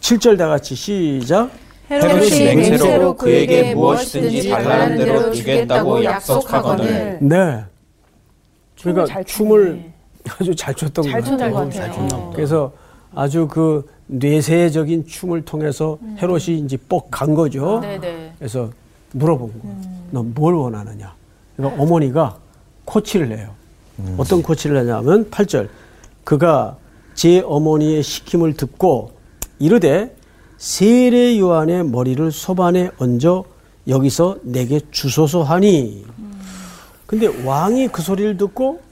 7절 0.00 0.38
다 0.38 0.46
같이 0.48 0.74
시작 0.74 1.50
헤롯이 1.90 2.30
맹세로 2.30 2.54
맹세로 2.54 3.16
그에게 3.16 3.74
무엇이든지 3.74 4.48
달라는 4.50 4.96
대로 4.98 5.32
주겠다고 5.32 6.04
약속하거늘 6.04 7.18
네. 7.22 7.64
그러니까 8.80 9.06
잘 9.06 9.24
춤을. 9.24 9.92
아주 10.38 10.54
잘 10.54 10.74
췄던 10.74 11.04
잘것 11.04 11.24
췄던 11.24 11.38
같아요. 11.38 11.54
것 11.54 11.74
같아요. 11.74 11.92
췄나 11.94 12.16
보다. 12.24 12.36
그래서 12.36 12.72
아주 13.14 13.48
그 13.48 13.86
뇌세적인 14.08 15.06
춤을 15.06 15.42
통해서 15.44 15.98
헤롯이 16.20 16.58
이제 16.58 16.76
뻑 16.88 17.08
간 17.10 17.34
거죠. 17.34 17.80
네네. 17.80 18.34
그래서 18.38 18.70
물어본 19.12 19.52
거예요. 19.62 19.76
너뭘 20.10 20.54
원하느냐? 20.54 21.14
그러니까 21.56 21.82
어머니가 21.82 22.36
코치를 22.84 23.36
해요. 23.38 23.48
어떤 24.18 24.42
코치를 24.42 24.76
하냐면 24.78 25.28
8절. 25.30 25.68
그가 26.28 26.76
제 27.14 27.40
어머니의 27.40 28.02
시킴을 28.02 28.52
듣고 28.52 29.12
이르되 29.58 30.14
세례 30.58 31.38
요한의 31.38 31.86
머리를 31.86 32.30
소반에 32.30 32.90
얹어 32.98 33.46
여기서 33.86 34.36
내게 34.42 34.78
주소서 34.90 35.42
하니. 35.42 36.04
근데 37.06 37.28
왕이 37.46 37.88
그 37.88 38.02
소리를 38.02 38.36
듣고 38.36 38.82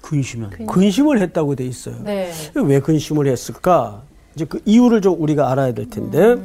근심한. 0.00 0.48
근심을 0.66 1.20
했다고 1.20 1.56
돼 1.56 1.66
있어요. 1.66 1.96
네. 2.04 2.32
왜 2.54 2.80
근심을 2.80 3.26
했을까? 3.26 4.02
이제 4.34 4.46
그 4.46 4.62
이유를 4.64 5.02
좀 5.02 5.20
우리가 5.20 5.50
알아야 5.50 5.74
될 5.74 5.90
텐데 5.90 6.36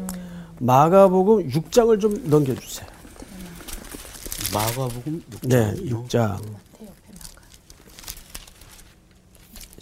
마가복음 0.60 1.47
6장을 1.51 2.01
좀 2.01 2.21
넘겨주세요. 2.25 2.89
마가복음 4.53 5.23
네, 5.43 5.73
6장 5.86 6.38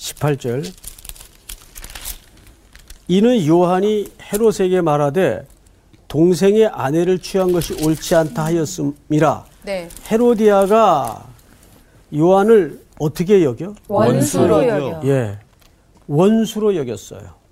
18절. 0.04 0.72
이는 3.08 3.46
요한이 3.46 4.08
헤롯에게 4.34 4.82
말하되 4.82 5.46
동생의 6.08 6.68
아내를 6.68 7.20
취한 7.20 7.52
것이 7.52 7.74
옳지 7.84 8.16
않다 8.16 8.46
하였음이라. 8.46 9.46
네. 9.64 9.90
헤로디아가 10.12 11.26
요한을 12.16 12.82
어떻게 13.00 13.44
여겨? 13.44 13.74
원수로 13.88 14.56
원수로 14.56 14.68
여겨. 14.68 15.02
예, 15.08 15.40
원수로 16.08 16.76
여겼어요. 16.76 17.44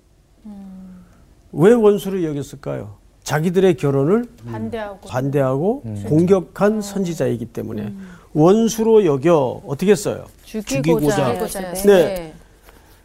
왜 1.54 1.72
원수로 1.72 2.22
여겼을까요? 2.22 2.96
자기들의 3.24 3.76
결혼을 3.76 4.26
반대하고. 4.50 5.08
반대하고 5.08 5.82
공격한 6.06 6.80
선지자이기 6.80 7.46
때문에 7.46 7.92
원수로 8.32 9.04
여겨 9.04 9.62
어떻게 9.66 9.90
했어요? 9.92 10.26
죽이고자 10.44 11.34
죽이고자 11.34 11.60
했을 11.70 11.86
네. 11.86 12.34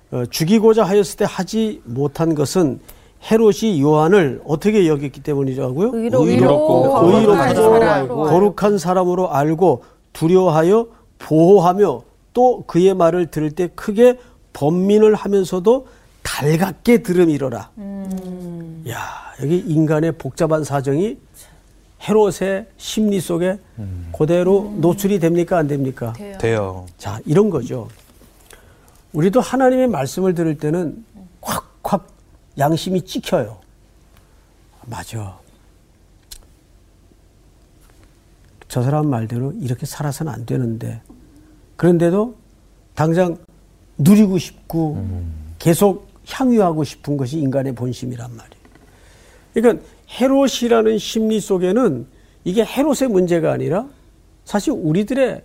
때. 0.09 0.15
어, 0.15 0.25
죽이고자 0.25 0.83
하였을 0.83 1.17
때 1.17 1.25
하지 1.27 1.81
못한 1.85 2.35
것은 2.35 2.79
헤롯이 3.29 3.81
요한을 3.81 4.41
어떻게 4.45 4.87
여겼기 4.87 5.21
때문이라고요? 5.23 5.91
의롭고 5.93 6.25
의롭고 6.27 7.07
의롭고 7.07 7.33
거룩한 7.33 7.55
사람으로 7.55 8.15
거룩한 8.29 8.77
사람으로 8.77 9.31
알고 9.33 9.83
두려워하여 10.13 10.87
보호하며 11.19 12.01
또 12.33 12.63
그의 12.67 12.93
말을 12.93 13.31
들을 13.31 13.51
때 13.51 13.69
크게 13.73 14.19
번민을 14.53 15.15
하면서도 15.15 15.87
달갑게 16.23 17.03
들음이러라. 17.03 17.71
야 18.89 18.97
여기 19.41 19.57
인간의 19.57 20.13
복잡한 20.13 20.63
사정이 20.63 21.17
헤롯의 22.07 22.67
심리 22.77 23.19
속에 23.19 23.57
그대로 24.17 24.71
노출이 24.77 25.19
됩니까 25.19 25.57
안 25.57 25.67
됩니까? 25.67 26.13
돼요. 26.13 26.37
돼요. 26.37 26.85
자, 26.97 27.19
이런 27.25 27.49
거죠. 27.49 27.87
우리도 29.13 29.39
하나님의 29.39 29.87
말씀을 29.87 30.33
들을 30.33 30.57
때는 30.57 31.03
콱콱 31.41 32.07
양심이 32.57 33.03
찍혀요. 33.03 33.59
맞아. 34.85 35.39
저 38.67 38.81
사람 38.81 39.09
말대로 39.09 39.53
이렇게 39.59 39.85
살아서는 39.85 40.31
안 40.31 40.45
되는데. 40.45 41.01
그런데도 41.77 42.35
당장 42.95 43.37
누리고 43.97 44.37
싶고 44.37 45.05
계속 45.59 46.07
향유하고 46.27 46.83
싶은 46.83 47.17
것이 47.17 47.39
인간의 47.39 47.75
본심이란 47.75 48.35
말이에요. 48.35 48.63
그러니까 49.53 49.85
헤롯이라는 50.09 50.97
심리 50.97 51.39
속에는 51.39 52.05
이게 52.43 52.63
헤롯의 52.63 53.09
문제가 53.09 53.51
아니라 53.51 53.87
사실 54.45 54.73
우리들의 54.73 55.43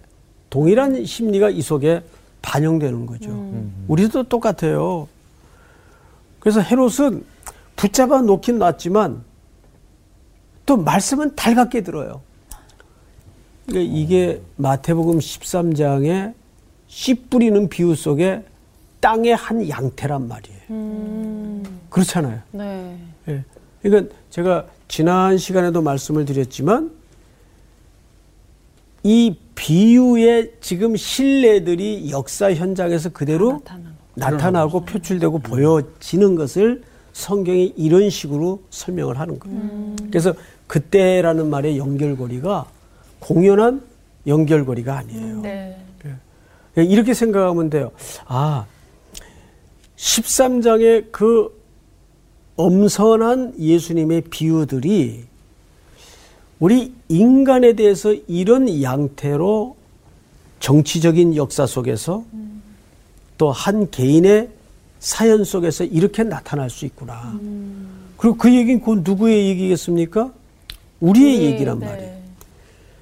동일한 0.51 1.05
심리가 1.05 1.51
이 1.51 1.63
속에 1.63 2.03
반영되는 2.43 3.07
거죠. 3.07 3.31
우리도 3.89 4.25
똑같아요. 4.25 5.09
그래서 6.41 6.61
헤롯은 6.61 7.25
붙잡아 7.77 8.23
놓긴 8.23 8.59
놨지만 8.59 9.23
또 10.67 10.77
말씀은 10.77 11.35
달갑게 11.35 11.83
들어요. 11.83 12.21
그러니까 13.67 13.93
이게 13.97 14.43
마태복음 14.57 15.19
13장의 15.19 16.35
씨 16.89 17.15
뿌리는 17.15 17.69
비유 17.69 17.95
속에 17.95 18.45
땅의 19.01 19.35
한 19.35 19.69
양태란 19.69 20.29
말이에요. 20.29 21.63
그렇잖아요. 21.91 22.41
네. 22.53 22.99
예. 23.29 23.45
그러니까 23.83 24.15
제가 24.31 24.67
지난 24.89 25.39
시간에도 25.39 25.83
말씀을 25.83 26.25
드렸지만 26.25 26.91
이 29.05 29.37
비유의 29.55 30.53
지금 30.61 30.97
신뢰들이 30.97 32.11
역사 32.11 32.53
현장에서 32.53 33.11
그대로 33.11 33.53
나타나는 33.53 33.93
나타나고 34.15 34.85
표출되고 34.85 35.39
보여지는 35.41 36.35
것을 36.35 36.83
성경이 37.13 37.75
이런 37.77 38.11
식으로 38.11 38.63
설명을 38.71 39.19
하는 39.19 39.39
거예요. 39.39 39.97
그래서 40.09 40.35
그때라는 40.67 41.51
말의 41.51 41.79
연결고리가 41.79 42.67
공연한 43.19 43.83
연결고리가 44.27 44.99
아니에요. 44.99 45.41
네. 45.43 45.79
이렇게 46.77 47.13
생각하면 47.13 47.69
돼요. 47.69 47.91
아, 48.25 48.65
13장의 49.97 51.13
그 51.13 51.61
엄선한 52.57 53.55
예수님의 53.59 54.23
비유들이 54.31 55.25
우리 56.63 56.95
인간에 57.09 57.73
대해서 57.73 58.15
이런 58.29 58.81
양태로 58.83 59.75
정치적인 60.61 61.35
역사 61.35 61.67
속에서 61.67 62.25
또한 63.37 63.91
개인의 63.91 64.49
사연 65.01 65.43
속에서 65.43 65.83
이렇게 65.83 66.23
나타날 66.23 66.71
수 66.71 66.87
있구나. 66.87 67.37
그리고 68.17 68.37
그 68.37 68.55
얘기는 68.55 68.81
그 68.81 69.03
누구의 69.03 69.49
얘기겠습니까? 69.49 70.33
우리의 71.01 71.37
우리, 71.37 71.45
얘기란 71.47 71.81
네. 71.81 71.87
말이에요. 71.87 72.17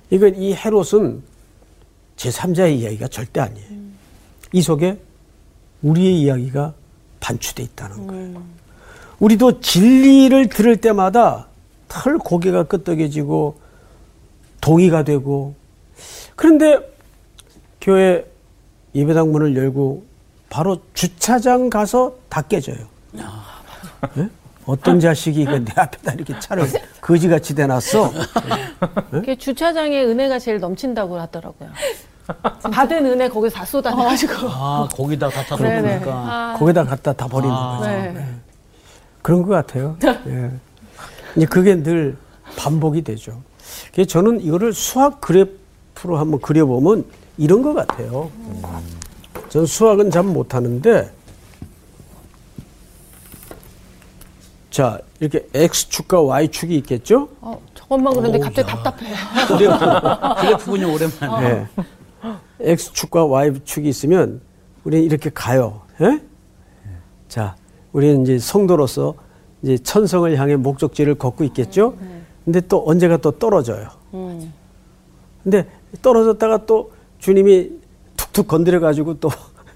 이건 0.08 0.36
이 0.36 0.54
헤롯은 0.54 1.22
제3자의 2.16 2.78
이야기가 2.78 3.08
절대 3.08 3.40
아니에요. 3.40 3.68
이 4.54 4.62
속에 4.62 4.98
우리의 5.82 6.22
이야기가 6.22 6.72
반추돼 7.20 7.62
있다는 7.64 8.06
거예요. 8.06 8.42
우리도 9.18 9.60
진리를 9.60 10.48
들을 10.48 10.78
때마다 10.78 11.49
털 11.90 12.16
고개가 12.18 12.62
끄덕여지고 12.62 13.56
동의가 14.60 15.02
되고 15.02 15.54
그런데 16.36 16.78
교회 17.80 18.24
예배당 18.94 19.32
문을 19.32 19.56
열고 19.56 20.04
바로 20.48 20.78
주차장 20.94 21.68
가서 21.68 22.14
다 22.28 22.42
깨져요. 22.42 22.78
예? 24.16 24.28
어떤 24.66 25.00
자식이 25.00 25.42
이거 25.42 25.58
내 25.58 25.72
앞에다 25.74 26.12
이렇게 26.12 26.38
차를 26.38 26.66
거지같이 27.00 27.54
대놨어. 27.54 28.12
그 29.24 29.36
주차장에 29.36 30.04
은혜가 30.04 30.38
제일 30.38 30.60
넘친다고 30.60 31.18
하더라고요. 31.18 31.70
받은 32.72 33.04
은혜 33.06 33.28
거기서 33.28 33.56
다 33.56 33.64
쏟아내가지고. 33.64 34.32
아 34.50 34.88
거기다 34.92 35.28
갖다 35.28 35.56
네네. 35.56 35.80
놓으니까 35.80 36.56
거기다 36.58 36.84
갖다 36.84 37.12
다 37.12 37.26
버리는 37.26 37.52
아. 37.52 37.78
거죠. 37.78 37.90
네. 37.90 38.26
그런 39.22 39.42
것 39.42 39.48
같아요. 39.50 39.96
예. 40.26 40.50
이제 41.36 41.46
그게 41.46 41.82
늘 41.82 42.16
반복이 42.56 43.02
되죠. 43.02 43.40
그래서 43.92 44.08
저는 44.08 44.40
이거를 44.40 44.72
수학 44.72 45.20
그래프로 45.20 46.16
한번 46.18 46.40
그려보면 46.40 47.04
이런 47.38 47.62
것 47.62 47.74
같아요. 47.74 48.30
저는 49.48 49.66
수학은 49.66 50.10
잘 50.10 50.22
못하는데 50.24 51.10
자 54.70 54.98
이렇게 55.18 55.46
x축과 55.54 56.22
y축이 56.22 56.76
있겠죠? 56.78 57.28
어, 57.40 57.60
저것만 57.74 58.14
그런데 58.14 58.38
갑자기 58.38 58.68
답답해. 58.68 59.14
그래프군요 60.40 60.92
오랜만에. 60.94 61.48
네. 61.54 61.66
x축과 62.60 63.24
y축이 63.26 63.88
있으면 63.88 64.40
우리는 64.84 65.04
이렇게 65.04 65.30
가요. 65.30 65.82
예? 66.00 66.20
자, 67.28 67.56
우리는 67.92 68.22
이제 68.22 68.38
성도로서 68.38 69.14
이제 69.62 69.78
천성을 69.78 70.36
향해 70.38 70.56
목적지를 70.56 71.16
걷고 71.16 71.44
있겠죠? 71.44 71.94
근데 72.44 72.60
또 72.60 72.82
언제가 72.88 73.16
또 73.18 73.30
떨어져요. 73.32 73.88
근데 75.42 75.66
떨어졌다가 76.02 76.66
또 76.66 76.92
주님이 77.18 77.70
툭툭 78.16 78.48
건드려 78.48 78.80
가지고 78.80 79.18
또, 79.20 79.28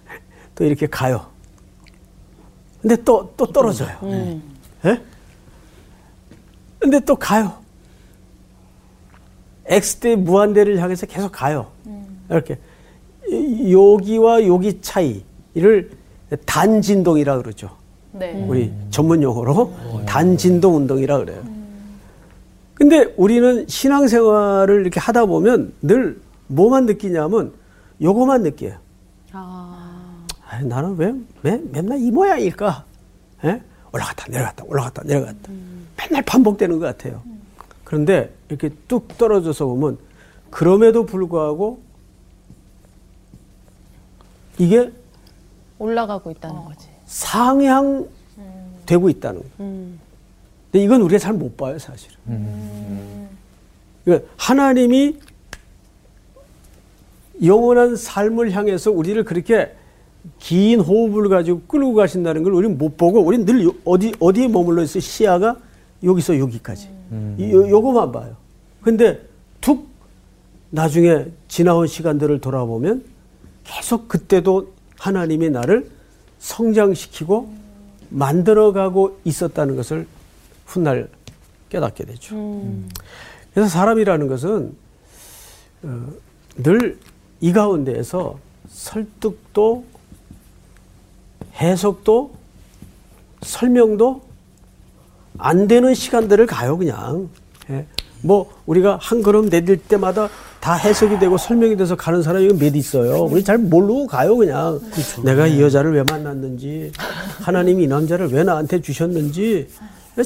또 0.54 0.64
이렇게 0.64 0.86
가요. 0.86 1.26
근데 2.80 2.96
또, 3.02 3.32
또 3.36 3.46
떨어져요. 3.46 3.96
예? 4.84 5.00
근데 6.78 7.00
또 7.00 7.16
가요. 7.16 7.52
X대 9.66 10.16
무한대를 10.16 10.78
향해서 10.80 11.06
계속 11.06 11.32
가요. 11.32 11.68
이렇게. 12.28 12.58
이- 13.28 13.72
여기와 13.72 14.46
여기 14.46 14.80
차이를 14.82 15.90
단진동이라 16.44 17.38
그러죠. 17.38 17.70
네. 18.14 18.44
우리 18.46 18.72
전문 18.90 19.22
용어로 19.22 19.72
단진동 20.06 20.76
운동이라 20.76 21.18
그래요. 21.18 21.42
근데 22.74 23.12
우리는 23.16 23.66
신앙생활을 23.68 24.80
이렇게 24.82 25.00
하다 25.00 25.26
보면 25.26 25.72
늘 25.82 26.20
뭐만 26.46 26.86
느끼냐면 26.86 27.52
요거만 28.00 28.42
느껴요. 28.42 28.76
아, 29.32 30.24
아이, 30.48 30.64
나는 30.64 30.96
왜, 30.96 31.12
왜 31.42 31.60
맨날 31.72 31.98
이 32.00 32.10
모양일까? 32.12 32.84
예? 33.44 33.60
올라갔다 33.92 34.26
내려갔다 34.28 34.64
올라갔다 34.66 35.02
내려갔다 35.04 35.52
맨날 35.96 36.22
반복되는 36.22 36.78
것 36.78 36.86
같아요. 36.86 37.22
그런데 37.82 38.32
이렇게 38.48 38.70
뚝 38.86 39.08
떨어져서 39.18 39.66
보면 39.66 39.98
그럼에도 40.50 41.04
불구하고 41.04 41.80
이게 44.58 44.92
올라가고 45.80 46.30
있다는 46.30 46.64
거지. 46.64 46.93
상향 47.18 48.08
되고 48.86 49.08
있다는 49.08 49.40
거예요. 49.40 49.52
음. 49.60 50.00
근데 50.72 50.84
이건 50.84 51.00
우리가 51.02 51.18
잘 51.20 51.32
못 51.32 51.56
봐요, 51.56 51.78
사실은. 51.78 52.16
그러니까 54.04 54.28
하나님이 54.36 55.16
영원한 57.44 57.94
삶을 57.94 58.50
향해서 58.50 58.90
우리를 58.90 59.22
그렇게 59.24 59.74
긴 60.40 60.80
호흡을 60.80 61.28
가지고 61.28 61.60
끌고 61.68 61.94
가신다는 61.94 62.42
걸 62.42 62.52
우리는 62.52 62.76
못 62.76 62.96
보고 62.96 63.20
우리는 63.20 63.44
늘 63.44 63.64
요- 63.64 63.74
어디 63.84 64.12
어디에 64.18 64.48
머물러 64.48 64.82
있어 64.82 64.98
시야가 64.98 65.56
여기서 66.02 66.38
여기까지 66.40 66.88
이- 67.38 67.52
요, 67.52 67.68
요거만 67.68 68.10
봐요. 68.10 68.34
근데 68.82 69.20
툭 69.60 69.86
나중에 70.70 71.26
지나온 71.46 71.86
시간들을 71.86 72.40
돌아보면 72.40 73.04
계속 73.62 74.08
그때도 74.08 74.72
하나님이 74.98 75.50
나를 75.50 75.88
성장시키고 76.44 77.52
만들어가고 78.10 79.20
있었다는 79.24 79.76
것을 79.76 80.06
훗날 80.66 81.08
깨닫게 81.70 82.04
되죠. 82.04 82.62
그래서 83.54 83.68
사람이라는 83.70 84.28
것은 84.28 84.76
어, 85.82 86.08
늘 86.56 86.98
이 87.44 87.52
가운데에서 87.52 88.38
설득도 88.70 89.84
해석도 91.56 92.30
설명도 93.42 94.22
안 95.36 95.68
되는 95.68 95.92
시간들을 95.92 96.46
가요 96.46 96.78
그냥. 96.78 97.28
예. 97.68 97.86
뭐 98.22 98.50
우리가 98.64 98.98
한 98.98 99.20
걸음 99.22 99.50
내딜 99.50 99.76
때마다 99.76 100.30
다 100.64 100.76
해석이 100.76 101.18
되고 101.18 101.36
설명이 101.36 101.76
돼서 101.76 101.94
가는 101.94 102.22
사람이 102.22 102.54
몇 102.54 102.74
있어요. 102.74 103.24
우리 103.24 103.44
잘 103.44 103.58
모르고 103.58 104.06
가요 104.06 104.34
그냥. 104.34 104.80
내가 105.22 105.46
이 105.46 105.60
여자를 105.60 105.92
왜 105.92 106.02
만났는지 106.10 106.90
하나님이 107.42 107.84
이 107.84 107.86
남자를 107.86 108.32
왜 108.32 108.44
나한테 108.44 108.80
주셨는지 108.80 109.68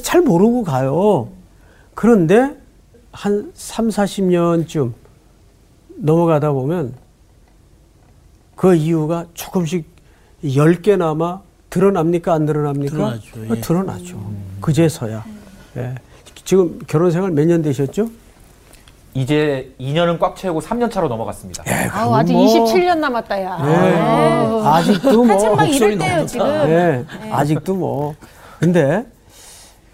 잘 0.01 0.21
모르고 0.21 0.63
가요. 0.63 1.27
그런데 1.93 2.55
한 3.11 3.51
3, 3.53 3.89
40년쯤 3.89 4.93
넘어가다 5.97 6.53
보면 6.53 6.93
그 8.55 8.73
이유가 8.75 9.25
조금씩 9.33 9.89
10개나마 10.45 11.41
드러납니까? 11.69 12.33
안 12.33 12.45
드러납니까? 12.45 12.95
드러나죠, 12.95 13.45
예. 13.45 13.51
어, 13.51 13.55
드러나죠. 13.61 14.31
그제서야. 14.61 15.25
예. 15.75 15.95
지금 16.45 16.79
결혼 16.87 17.11
생활 17.11 17.31
몇 17.31 17.45
년 17.45 17.61
되셨죠? 17.61 18.09
이제 19.13 19.73
2년은 19.79 20.19
꽉 20.19 20.35
채우고 20.35 20.61
3년 20.61 20.91
차로 20.91 21.07
넘어갔습니다. 21.07 21.63
아우, 21.91 22.13
아직 22.13 22.33
뭐. 22.33 22.45
27년 22.45 22.99
남았다, 22.99 23.41
야. 23.43 23.57
네. 23.63 24.67
아직도 24.67 25.23
뭐. 25.23 25.33
한참 25.33 25.55
막 25.55 25.65
이럴 25.65 25.97
때요 25.97 26.25
지금. 26.25 26.47
네. 26.67 27.05
아직도 27.31 27.75
뭐. 27.75 28.15
근데, 28.59 29.05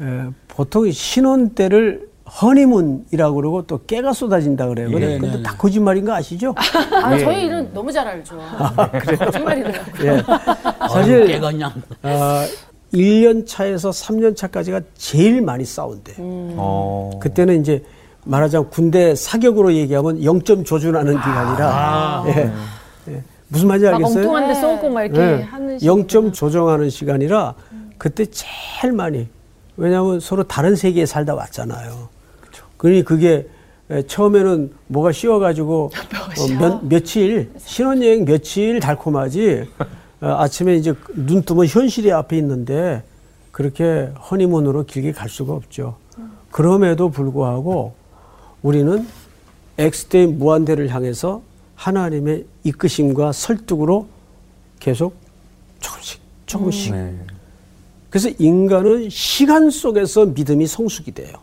에, 0.02 0.06
보통 0.48 0.90
신혼 0.92 1.50
때를 1.56 2.08
허니문이라고 2.42 3.36
그러고 3.36 3.62
또 3.68 3.86
깨가 3.86 4.12
쏟아진다 4.14 4.68
그래요. 4.68 4.90
근데 4.90 5.14
예, 5.14 5.18
그것도 5.20 5.38
네, 5.38 5.44
다 5.44 5.56
거짓말인 5.58 6.06
거 6.06 6.14
아시죠? 6.14 6.54
아, 6.92 7.18
저희 7.18 7.46
일은 7.46 7.72
너무 7.74 7.92
잘 7.92 8.08
알죠. 8.08 8.40
정말이더라고요. 9.32 10.12
예. 10.12 10.24
사실 10.90 11.28
깨가 11.28 11.52
그냥 11.52 11.72
아, 12.02 12.46
1년 12.92 13.46
차에서 13.46 13.92
3년 13.92 14.36
차까지가 14.36 14.82
제일 14.98 15.42
많이 15.42 15.64
싸운대. 15.66 16.14
어. 16.18 17.12
그때는 17.22 17.62
이제 17.62 17.84
말하자면 18.26 18.70
군대 18.70 19.16
사격으로 19.16 19.74
얘기하면 19.74 20.20
0점 20.20 20.66
조준하는 20.66 21.14
기간이라. 21.14 22.24
예. 22.28 22.52
예. 23.10 23.24
무슨 23.48 23.68
말인지 23.68 23.86
막 23.86 23.94
알겠어요? 23.96 24.18
엉뚱한 24.24 24.48
데 24.48 24.54
쏘고 24.56 24.90
막 24.90 25.04
이렇게 25.04 25.20
네. 25.20 25.42
하는 25.44 25.78
0점 25.78 26.34
조정하는 26.34 26.90
시간이라 26.90 27.54
그때 27.98 28.26
제일 28.26 28.94
많이 28.94 29.28
왜냐하면 29.78 30.20
서로 30.20 30.44
다른 30.44 30.76
세계에 30.76 31.06
살다 31.06 31.36
왔잖아요. 31.36 32.10
그러니 32.78 33.04
그게 33.04 33.48
에, 33.92 34.02
처음에는 34.02 34.74
뭐가 34.88 35.12
쉬워가지고 35.12 35.92
어, 35.94 36.60
몇, 36.60 36.86
며칠 36.86 37.52
신혼여행 37.60 38.26
며칠 38.26 38.80
달콤하지 38.80 39.70
어, 40.22 40.28
아침에 40.40 40.76
이제 40.76 40.94
눈 41.14 41.44
뜨면 41.44 41.68
현실이 41.68 42.12
앞에 42.12 42.36
있는데 42.38 43.04
그렇게 43.52 44.10
허니문으로 44.32 44.86
길게 44.86 45.12
갈 45.12 45.30
수가 45.30 45.54
없죠. 45.54 45.98
그럼에도 46.50 47.10
불구하고 47.10 47.94
우리는 48.66 49.06
X-day 49.78 50.26
무한대를 50.26 50.90
향해서 50.90 51.44
하나님의 51.76 52.46
이끄심과 52.64 53.32
설득으로 53.32 54.08
계속 54.80 55.16
조금씩 55.80 56.20
조금씩 56.48 56.96
네. 56.96 57.16
그래서 58.10 58.30
인간은 58.40 59.10
시간 59.12 59.70
속에서 59.70 60.26
믿음이 60.26 60.66
성숙이 60.66 61.12
돼요. 61.12 61.34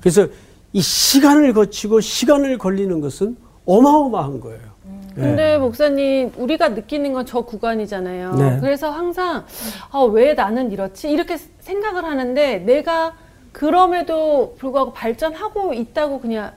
그래서 0.00 0.26
이 0.72 0.80
시간을 0.80 1.52
거치고 1.52 2.00
시간을 2.00 2.58
걸리는 2.58 3.00
것은 3.00 3.36
어마어마한 3.64 4.40
거예요. 4.40 4.72
근데 5.14 5.56
목사님 5.56 6.32
우리가 6.36 6.70
느끼는 6.70 7.12
건 7.12 7.26
저 7.26 7.42
구간이잖아요. 7.42 8.34
네. 8.34 8.58
그래서 8.60 8.90
항상 8.90 9.44
아, 9.92 10.00
왜 10.00 10.34
나는 10.34 10.72
이렇지 10.72 11.08
이렇게 11.12 11.36
생각을 11.60 12.04
하는데 12.04 12.58
내가 12.58 13.14
그럼에도 13.52 14.56
불구하고 14.58 14.92
발전하고 14.92 15.74
있다고 15.74 16.20
그냥 16.20 16.52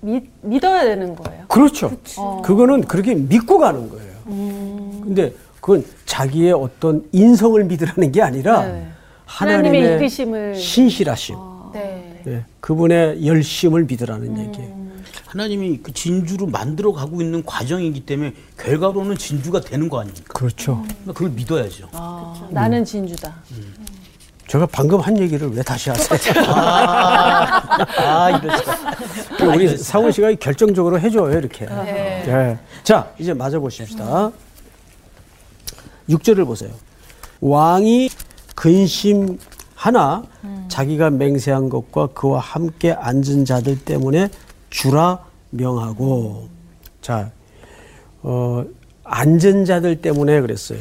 믿, 0.00 0.24
믿어야 0.42 0.84
되는 0.84 1.14
거예요. 1.16 1.44
그렇죠. 1.48 1.90
어. 2.16 2.42
그거는 2.44 2.82
그렇게 2.82 3.14
믿고 3.14 3.58
가는 3.58 3.88
거예요. 3.88 4.08
근데 4.24 5.32
그건 5.60 5.84
자기의 6.06 6.52
어떤 6.52 7.08
인성을 7.12 7.62
믿으라는 7.64 8.12
게 8.12 8.22
아니라 8.22 8.66
네. 8.66 8.88
하나님의, 9.26 9.80
하나님의 9.80 9.96
이끄심을 9.96 10.54
신실하심, 10.54 11.36
네. 11.72 12.22
예, 12.26 12.44
그분의 12.60 13.26
열심을 13.26 13.84
믿으라는 13.84 14.38
얘기예요. 14.38 14.78
하나님이 15.26 15.80
그 15.82 15.92
진주로 15.92 16.46
만들어 16.46 16.92
가고 16.92 17.20
있는 17.20 17.44
과정이기 17.44 18.06
때문에 18.06 18.32
결과로는 18.58 19.16
진주가 19.18 19.60
되는 19.60 19.88
거 19.90 20.00
아닙니까? 20.00 20.32
그렇죠. 20.32 20.82
그러니까 20.86 21.12
그걸 21.12 21.30
믿어야죠. 21.30 21.88
아, 21.92 22.48
나는 22.50 22.84
진주다. 22.84 23.34
제가 24.48 24.66
방금 24.72 24.98
한 25.00 25.18
얘기를 25.18 25.48
왜 25.54 25.62
다시 25.62 25.90
하세요? 25.90 26.18
아, 26.48 28.30
이러죠. 28.42 28.64
그 29.36 29.44
우리 29.44 29.76
상훈 29.76 30.10
씨가 30.10 30.32
결정적으로 30.40 30.98
해줘요, 30.98 31.38
이렇게. 31.38 31.66
네. 31.66 32.22
네. 32.26 32.58
자, 32.82 33.12
이제 33.18 33.34
맞아 33.34 33.58
보십시다. 33.58 34.32
6절을 36.08 36.46
보세요. 36.46 36.70
왕이 37.40 38.08
근심하여 38.56 39.36
하나 39.78 40.24
자기가 40.66 41.10
맹세한 41.10 41.68
것과 41.68 42.08
그와 42.08 42.40
함께 42.40 42.90
앉은 42.90 43.44
자들 43.44 43.78
때문에 43.78 44.28
주라 44.70 45.24
명하고 45.50 46.48
자 47.00 47.30
어, 48.22 48.64
앉은 49.04 49.66
자들 49.66 50.00
때문에 50.00 50.40
그랬어요. 50.40 50.80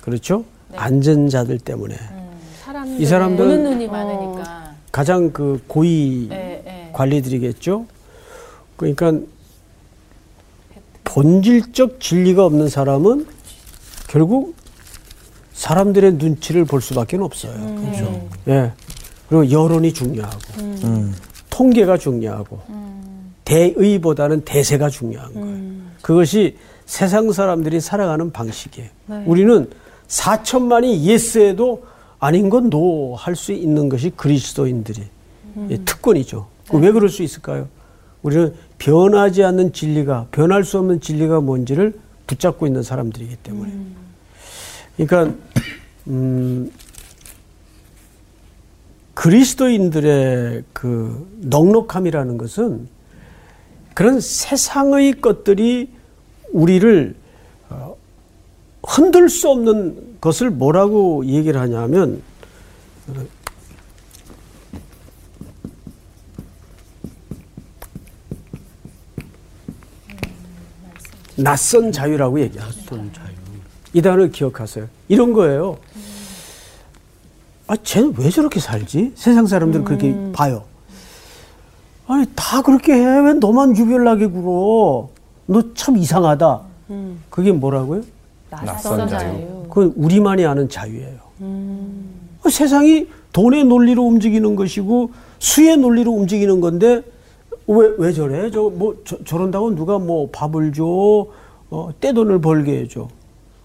그렇죠? 0.00 0.44
앉은 0.76 1.28
자들 1.28 1.58
때문에 1.58 1.96
사람들의 2.74 3.00
이 3.00 3.06
사람들은- 3.06 3.36
보는 3.36 3.64
눈이 3.64 3.86
많으니까. 3.86 4.74
가장 4.90 5.30
그 5.32 5.62
고위 5.68 6.28
예, 6.32 6.62
예. 6.66 6.90
관리들이겠죠. 6.92 7.86
그러니까 8.76 9.12
본질적 11.04 12.00
진리가 12.00 12.44
없는 12.44 12.68
사람은 12.68 13.26
결국 14.08 14.54
사람들의 15.52 16.14
눈치를 16.14 16.64
볼 16.64 16.80
수밖에 16.80 17.16
없어요. 17.16 17.52
그렇죠. 17.76 18.28
예. 18.48 18.72
그리고 19.28 19.50
여론이 19.50 19.92
중요하고 19.94 20.38
통계가 21.50 21.96
중요하고 21.98 22.60
대의보다는 23.44 24.40
대세가 24.44 24.88
중요한 24.90 25.32
거예요. 25.34 25.84
그것이 26.02 26.56
세상 26.86 27.30
사람들이 27.32 27.80
살아가는 27.80 28.32
방식이에요. 28.32 28.88
우리는 29.26 29.70
4천만이 30.08 31.00
예스해도 31.02 31.84
아닌 32.24 32.48
건 32.48 32.70
노 32.70 33.14
할 33.16 33.36
수 33.36 33.52
있는 33.52 33.90
것이 33.90 34.08
그리스도인들이 34.08 35.02
예, 35.68 35.76
특권이죠. 35.84 36.46
그왜 36.70 36.90
그럴 36.92 37.10
수 37.10 37.22
있을까요? 37.22 37.68
우리는 38.22 38.54
변하지 38.78 39.44
않는 39.44 39.74
진리가 39.74 40.28
변할 40.30 40.64
수 40.64 40.78
없는 40.78 41.00
진리가 41.02 41.40
뭔지를 41.42 41.92
붙잡고 42.26 42.66
있는 42.66 42.82
사람들이기 42.82 43.36
때문에. 43.36 43.72
그러니까 44.96 45.34
음, 46.06 46.70
그리스도인들의 49.12 50.64
그 50.72 51.28
넉넉함이라는 51.42 52.38
것은 52.38 52.88
그런 53.92 54.18
세상의 54.20 55.20
것들이 55.20 55.90
우리를 56.52 57.14
어, 57.68 57.96
흔들 58.82 59.28
수 59.28 59.50
없는 59.50 60.13
것을 60.24 60.48
뭐라고 60.48 61.26
얘기를 61.26 61.60
하냐면 61.60 62.22
어, 63.08 63.12
낯선 71.36 71.92
자유라고 71.92 72.40
얘기합니다. 72.40 72.82
자유. 73.12 73.34
이 73.92 74.00
단어를 74.00 74.30
기억하세요. 74.30 74.88
이런 75.08 75.32
거예요. 75.34 75.76
아, 77.66 77.76
쟤는 77.76 78.14
왜 78.16 78.30
저렇게 78.30 78.60
살지? 78.60 79.12
세상 79.14 79.46
사람들은 79.46 79.84
그렇게 79.84 80.14
봐요. 80.32 80.64
아니, 82.06 82.26
다 82.34 82.62
그렇게 82.62 82.92
해. 82.94 83.20
왜 83.20 83.34
너만 83.34 83.76
유별나게 83.76 84.26
굴어? 84.28 85.08
너 85.46 85.62
참 85.74 85.96
이상하다. 85.98 86.60
그게 87.30 87.52
뭐라고요? 87.52 88.02
낯선 88.50 89.08
자유. 89.08 89.64
그건 89.68 89.92
우리만이 89.96 90.44
아는 90.46 90.68
자유예요. 90.68 91.18
어, 91.40 92.48
세상이 92.48 93.08
돈의 93.32 93.64
논리로 93.64 94.02
움직이는 94.04 94.54
것이고 94.54 95.10
수의 95.38 95.76
논리로 95.76 96.12
움직이는 96.12 96.60
건데 96.60 97.02
왜, 97.66 97.94
왜 97.98 98.12
저래? 98.12 98.50
저, 98.50 98.62
뭐, 98.70 98.96
저, 99.04 99.22
저런다고 99.24 99.74
누가 99.74 99.98
뭐 99.98 100.28
밥을 100.30 100.72
줘, 100.72 100.84
어, 101.70 101.90
떼돈을 102.00 102.40
벌게 102.40 102.80
해줘. 102.80 103.08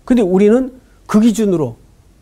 근데 0.06 0.22
우리는 0.22 0.72
그 1.06 1.20
기준으로 1.20 1.76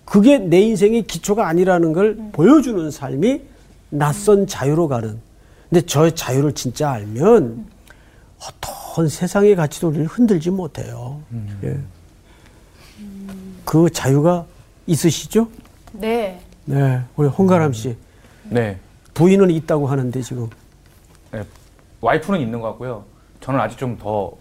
그게 0.04 0.40
내 0.40 0.60
인생의 0.62 1.04
기초가 1.04 1.48
아니라는 1.48 1.94
걸 1.94 2.18
보여주는 2.32 2.90
삶이 2.90 3.42
낯선 3.90 4.48
자유로 4.48 4.88
가는. 4.88 5.20
근데 5.70 5.86
저 5.86 6.10
자유를 6.10 6.54
진짜 6.54 6.92
알면 6.92 7.66
어떤 8.42 9.08
세상의 9.08 9.56
가치도 9.56 9.90
우리를 9.90 10.06
흔들지 10.08 10.50
못해요. 10.50 11.22
예. 11.64 11.78
그 13.68 13.90
자유가 13.90 14.46
있으시죠? 14.86 15.50
네. 15.92 16.40
네. 16.64 17.02
우리 17.18 17.28
홍가람 17.28 17.74
씨. 17.74 17.98
네. 18.46 18.78
부인은 19.14 19.50
있다고 19.52 19.88
하는데 19.88 20.22
지금. 20.22 20.50
네. 21.34 21.44
와이프는 22.00 22.40
있는 22.40 22.62
것 22.62 22.70
같고요. 22.70 23.04
저는 23.42 23.60
아직 23.60 23.78
좀 23.78 23.98
더 23.98 24.32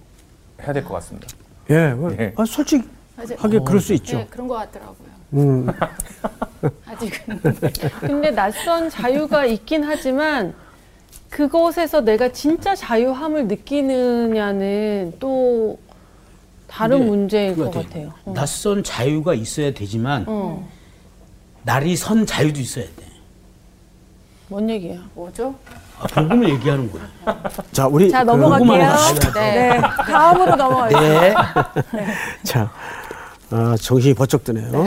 해야 0.62 0.72
될 0.72 0.84
것 0.84 0.94
같습니다. 0.94 1.26
예. 1.70 1.92
그- 1.98 2.16
예. 2.20 2.32
아, 2.36 2.44
솔직하게 2.44 3.58
그럴 3.66 3.80
수 3.80 3.94
있죠. 3.94 4.18
네, 4.18 4.26
그런 4.30 4.46
것 4.46 4.54
같더라고요. 4.54 5.08
음. 5.32 5.66
아직은. 6.86 7.40
근데 7.98 8.30
낯선 8.30 8.88
자유가 8.88 9.44
있긴 9.44 9.82
하지만 9.82 10.54
그곳에서 11.30 12.00
내가 12.00 12.30
진짜 12.30 12.76
자유함을 12.76 13.48
느끼느냐는 13.48 15.14
또 15.18 15.80
다른 16.68 17.06
문제일 17.06 17.54
그거 17.54 17.64
것 17.66 17.74
같아. 17.74 17.88
같아요. 17.88 18.12
어. 18.24 18.32
낯선 18.34 18.82
자유가 18.82 19.34
있어야 19.34 19.72
되지만 19.72 20.24
어. 20.26 20.68
날이 21.62 21.96
선 21.96 22.26
자유도 22.26 22.60
있어야 22.60 22.84
돼. 22.84 22.92
뭔 24.48 24.68
얘기야? 24.70 24.98
뭐죠? 25.14 25.54
아, 25.98 26.06
복음을 26.06 26.48
얘기하는 26.50 26.90
거야. 26.92 27.02
자, 27.72 27.86
우리 27.86 28.10
자 28.10 28.22
그- 28.24 28.30
넘어갈게요. 28.30 28.68
자유하자. 28.78 29.32
네. 29.32 29.80
다음으로 29.80 30.56
넘어갈게요. 30.56 31.00
네. 31.00 31.34
자, 32.44 32.70
아, 33.50 33.74
정신이 33.80 34.14
번쩍 34.14 34.44
드네요. 34.44 34.84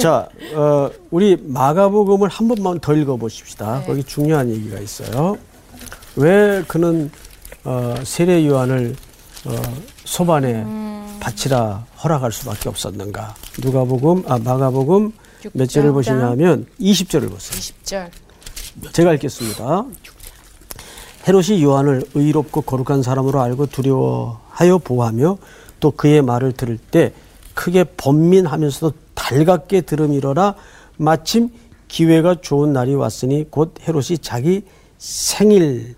자, 0.00 0.28
어, 0.54 0.90
우리 1.10 1.36
마가복음을 1.42 2.28
한 2.28 2.48
번만 2.48 2.78
더 2.80 2.94
읽어보십시다. 2.94 3.82
거기 3.86 4.02
중요한 4.04 4.48
얘기가 4.50 4.78
있어요. 4.78 5.36
왜 6.16 6.62
그는 6.68 7.10
어, 7.64 7.94
세례 8.04 8.46
요한을 8.46 8.94
어, 9.46 9.62
소반에 10.04 10.64
바치라 11.20 11.86
허락할 12.02 12.32
수밖에 12.32 12.68
없었는가? 12.68 13.34
누가복음, 13.62 14.24
아 14.26 14.38
마가복음 14.38 15.12
몇 15.52 15.66
절을 15.68 15.92
보시냐면 15.92 16.66
20절을 16.80 17.30
보세요. 17.30 17.60
20절. 17.60 18.10
제가 18.92 19.14
읽겠습니다. 19.14 19.84
헤롯이 21.28 21.62
요한을 21.62 22.04
의롭고 22.14 22.62
거룩한 22.62 23.02
사람으로 23.02 23.40
알고 23.40 23.66
두려워하여 23.66 24.78
보호하며 24.78 25.38
또 25.80 25.90
그의 25.92 26.22
말을 26.22 26.52
들을 26.52 26.78
때 26.78 27.12
크게 27.54 27.84
번민하면서도 27.84 28.92
달갑게 29.14 29.82
들음이러라 29.82 30.54
마침 30.96 31.50
기회가 31.88 32.36
좋은 32.40 32.72
날이 32.72 32.94
왔으니 32.94 33.46
곧 33.50 33.74
헤롯이 33.86 34.18
자기 34.20 34.62
생일의 34.98 35.94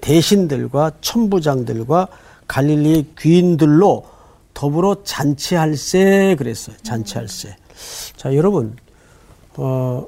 대신들과 0.00 0.92
천부장들과 1.00 2.08
갈릴리의 2.52 3.06
귀인들로 3.18 4.04
더불어 4.52 5.02
잔치할세 5.02 6.36
그랬어요. 6.38 6.76
잔치할세. 6.82 7.56
자, 8.16 8.36
여러분, 8.36 8.76
어, 9.56 10.06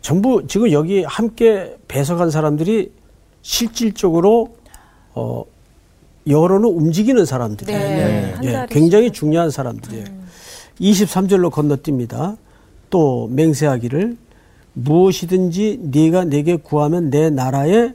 전부 0.00 0.46
지금 0.46 0.70
여기 0.70 1.02
함께 1.02 1.76
배석한 1.88 2.30
사람들이 2.30 2.92
실질적으로 3.42 4.56
어 5.14 5.44
여론을 6.28 6.68
움직이는 6.68 7.24
사람들이에요. 7.24 7.78
네. 7.80 8.32
한 8.34 8.44
예, 8.44 8.52
자리씩. 8.52 8.68
굉장히 8.70 9.10
중요한 9.10 9.50
사람들이에요. 9.50 10.04
23절로 10.80 11.50
건너뜁니다. 11.50 12.36
또 12.88 13.28
맹세하기를 13.32 14.16
무엇이든지 14.74 15.80
네가 15.82 16.24
내게 16.24 16.54
구하면 16.56 17.10
내 17.10 17.30
나라에 17.30 17.94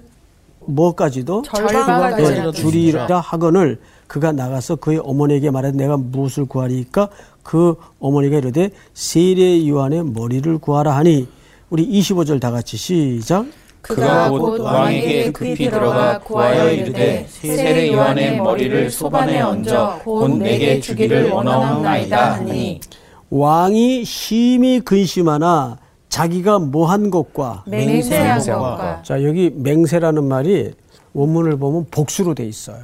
뭐까지도 0.68 1.42
절반까지 1.44 2.42
예, 2.48 2.52
주리라 2.52 3.20
하거늘 3.20 3.80
그가 4.08 4.32
나가서 4.32 4.78
그의 4.78 5.00
어머니에게 5.04 5.52
말해 5.52 5.72
내가 5.72 5.98
무엇을 5.98 6.46
구하리까? 6.46 7.10
그 7.44 7.76
어머니가 8.00 8.38
이르되 8.38 8.72
세례 8.94 9.68
요한의 9.68 10.04
머리를 10.06 10.58
구하라 10.60 10.96
하니 10.98 11.28
우리 11.70 11.88
25절 11.88 12.40
다 12.40 12.52
같이 12.52 12.78
시작. 12.78 13.46
그가 13.82 14.30
곧 14.30 14.60
왕에게 14.60 15.32
급히 15.32 15.70
들어가 15.70 16.20
구하여 16.20 16.72
이르되 16.72 17.26
세례 17.30 17.92
요한의 17.94 18.38
머리를 18.38 18.92
소반에 18.92 19.42
얹어 19.42 20.00
곧 20.04 20.38
내게 20.40 20.80
주기를 20.82 21.30
원하옵나이다 21.30 22.34
하니. 22.36 22.82
왕이 23.30 24.04
심히 24.06 24.80
근심하나 24.82 25.78
자기가 26.18 26.60
뭐 26.60 26.88
한 26.88 27.10
것과 27.12 27.64
맹세한 27.68 28.38
맹세한 28.38 28.60
것과 28.62 29.04
자 29.04 29.24
여기 29.24 29.52
맹세라는 29.56 30.24
말이 30.24 30.74
원문을 31.14 31.58
보면 31.58 31.86
복수로 31.92 32.34
돼 32.34 32.46
있어요. 32.46 32.80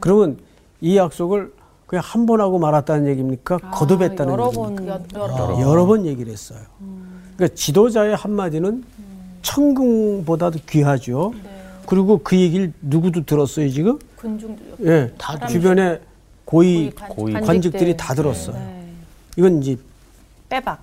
그러면 0.00 0.38
이 0.80 0.96
약속을 0.96 1.52
그냥 1.86 2.02
한 2.04 2.26
번 2.26 2.40
하고 2.40 2.58
말았다는 2.58 3.06
얘기입니까? 3.08 3.58
거듭했다는 3.58 4.32
여러 4.32 4.48
얘기입니까? 4.48 4.98
번 4.98 5.30
여러 5.38 5.60
여러 5.60 5.86
번 5.86 6.04
얘기를 6.06 6.30
했어요. 6.32 6.58
그러니까 7.36 7.54
지도자의 7.56 8.14
한마디는 8.16 8.84
천궁보다도 9.42 10.58
귀하죠. 10.68 11.32
그리고 11.86 12.18
그 12.22 12.36
얘기를 12.38 12.72
누구도 12.80 13.24
들었어요 13.24 13.68
지금? 13.70 13.98
군중들 14.16 14.76
예, 14.86 15.12
다 15.18 15.46
주변에 15.46 16.00
고위 16.46 16.90
고위 16.90 17.32
고위 17.32 17.46
관직들이 17.46 17.96
다 17.96 18.14
들었어요. 18.14 18.56
네. 18.56 18.86
이건 19.36 19.62
이제 19.62 19.76
빼박. 20.48 20.78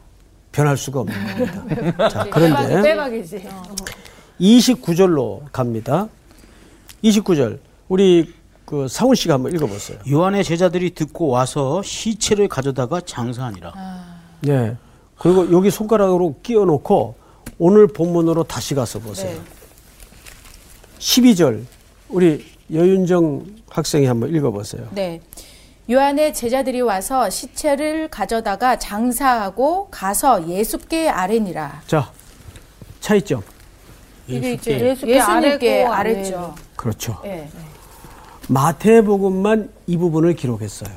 변할 0.52 0.78
수가 0.78 1.02
없는 1.02 1.38
겁니다. 1.38 2.10
자, 2.10 2.28
그런데 2.30 2.82
빼박이지. 2.82 3.43
29절로 4.39 5.41
갑니다. 5.52 6.10
29절. 7.04 7.60
우리 7.89 8.34
그 8.66 8.88
상훈 8.88 9.16
씨가 9.16 9.36
한번 9.36 9.54
읽어 9.54 9.66
보세요. 9.68 9.97
요한의 10.10 10.43
제자들이 10.43 10.91
듣고 10.91 11.28
와서 11.28 11.82
시체를 11.84 12.47
가져다가 12.47 13.02
장사하니라. 13.02 13.74
네. 14.41 14.78
그리고 15.18 15.52
여기 15.52 15.70
손가락으로 15.70 16.36
끼워 16.41 16.66
놓고 16.66 17.16
오늘 17.60 17.88
본문으로 17.88 18.43
다시 18.43 18.74
가서 18.74 18.99
보세요. 18.99 19.36
네. 19.36 19.41
12절. 20.99 21.64
우리 22.10 22.45
여윤정 22.74 23.45
학생이 23.70 24.06
한번 24.06 24.34
읽어 24.34 24.52
보세요. 24.52 24.88
네. 24.91 25.22
요한의 25.91 26.33
제자들이 26.33 26.81
와서 26.81 27.29
시체를 27.29 28.07
가져다가 28.07 28.79
장사하고 28.79 29.89
가서 29.91 30.47
예수께 30.47 31.09
아뢰니라. 31.09 31.81
자, 31.85 32.09
차이점. 33.01 33.41
이게 34.27 34.53
이제 34.53 34.79
예수께 34.79 35.17
예수님께 35.17 35.83
아뢰고 35.83 35.93
아랬죠. 35.93 36.55
그렇죠. 36.77 37.17
예. 37.25 37.49
마태복음만 38.47 39.69
이 39.87 39.97
부분을 39.97 40.35
기록했어요. 40.35 40.89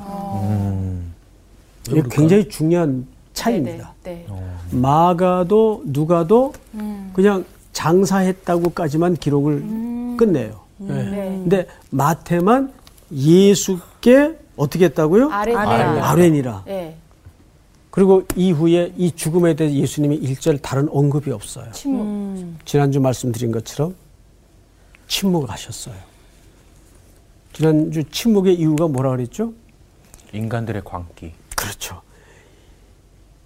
이게 1.89 2.03
굉장히 2.11 2.49
중요한 2.49 3.07
차이입니다. 3.33 3.95
네. 4.05 4.25
네. 4.29 4.37
마가도 4.71 5.83
누가도 5.87 6.53
그냥 7.13 7.45
장사했다고까지만 7.73 9.17
기록을 9.17 9.61
끝내요. 10.17 10.61
예. 10.83 10.93
네. 10.93 11.41
근데 11.43 11.67
마태만 11.91 12.73
예수께 13.13 14.44
어떻게 14.57 14.87
했다고요? 14.87 15.31
아뢰니라. 15.31 16.11
아뢰니라. 16.11 16.65
예. 16.69 16.97
그리고 17.91 18.25
이후에 18.35 18.93
이 18.97 19.13
죽음에 19.13 19.55
대해 19.55 19.73
예수님이 19.73 20.17
일절 20.17 20.59
다른 20.59 20.89
언급이 20.91 21.31
없어요. 21.31 21.71
침묵. 21.73 22.57
지난주 22.65 23.01
말씀드린 23.01 23.53
것처럼 23.53 23.95
침묵하셨어요. 25.07 25.95
지난주 27.53 28.03
침묵의 28.11 28.57
이유가 28.57 28.89
뭐라 28.89 29.11
그랬죠? 29.11 29.53
인간들의 30.33 30.83
광기. 30.85 31.33
그렇죠. 31.57 32.03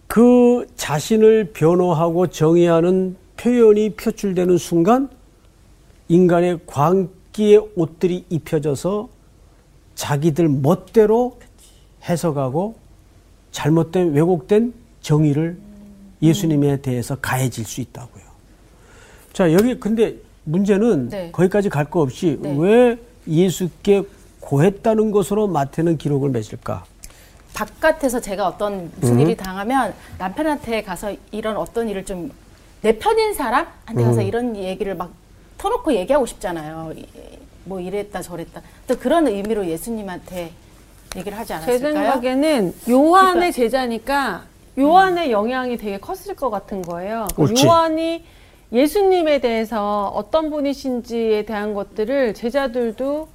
그 0.07 0.67
자신을 0.77 1.53
변호하고 1.53 2.29
정의하는 2.29 3.17
표현이 3.37 3.91
표출되는 3.97 4.57
순간 4.57 5.11
인간의 6.09 6.61
광기의 6.67 7.69
옷들이 7.77 8.25
입혀져서 8.31 9.11
자기들 10.03 10.49
멋대로 10.49 11.39
해석하고 12.05 12.77
잘못된 13.51 14.13
왜곡된 14.13 14.73
정의를 15.01 15.59
예수님에 16.23 16.77
대해서 16.79 17.17
가해질 17.17 17.65
수 17.65 17.81
있다고요. 17.81 18.23
자, 19.33 19.53
여기 19.53 19.79
근데 19.79 20.15
문제는 20.45 21.09
네. 21.09 21.31
거기까지 21.33 21.69
갈 21.69 21.85
거 21.85 22.01
없이 22.01 22.39
네. 22.41 22.55
왜 22.57 22.99
예수께 23.27 24.05
고했다는 24.41 25.11
것으로 25.11 25.49
마태는 25.49 25.99
기록을 25.99 26.31
맺을까? 26.31 26.85
바깥에서 27.55 28.21
제가 28.21 28.47
어떤 28.47 28.93
무슨 29.01 29.19
일이 29.19 29.37
당하면 29.37 29.95
남편한테 30.17 30.83
가서 30.83 31.13
이런 31.33 31.57
어떤 31.57 31.89
일을 31.89 32.05
좀 32.05 32.31
내 32.81 32.97
편인 32.97 33.35
사람한테 33.35 34.05
가서 34.05 34.23
이런 34.23 34.55
얘기를 34.55 34.95
막 34.95 35.13
터놓고 35.59 35.93
얘기하고 35.95 36.27
싶잖아요. 36.27 36.93
이- 37.69 37.71
뭐 37.71 37.81
이랬다 37.81 38.23
저랬다. 38.23 38.63
또 38.87 38.97
그런 38.99 39.29
의미로 39.29 39.67
예수님한테 39.67 40.51
얘기를 41.17 41.37
하지 41.39 41.49
제 41.49 41.55
않았을까요? 41.55 41.79
생각에는 41.95 42.75
요한의 42.89 43.53
제자니까 43.53 44.45
요한의 44.79 45.31
영향이 45.33 45.77
되게 45.77 45.99
컸을 45.99 46.35
것 46.37 46.51
같은 46.51 46.83
거예요. 46.83 47.27
그러니까 47.35 47.43
옳지. 47.43 47.67
요한이 47.67 48.25
예수님에 48.73 49.41
대해서 49.41 50.09
어떤 50.15 50.51
분이신지에 50.51 51.45
대한 51.45 51.75
것들을 51.75 52.35
제자들도 52.35 53.29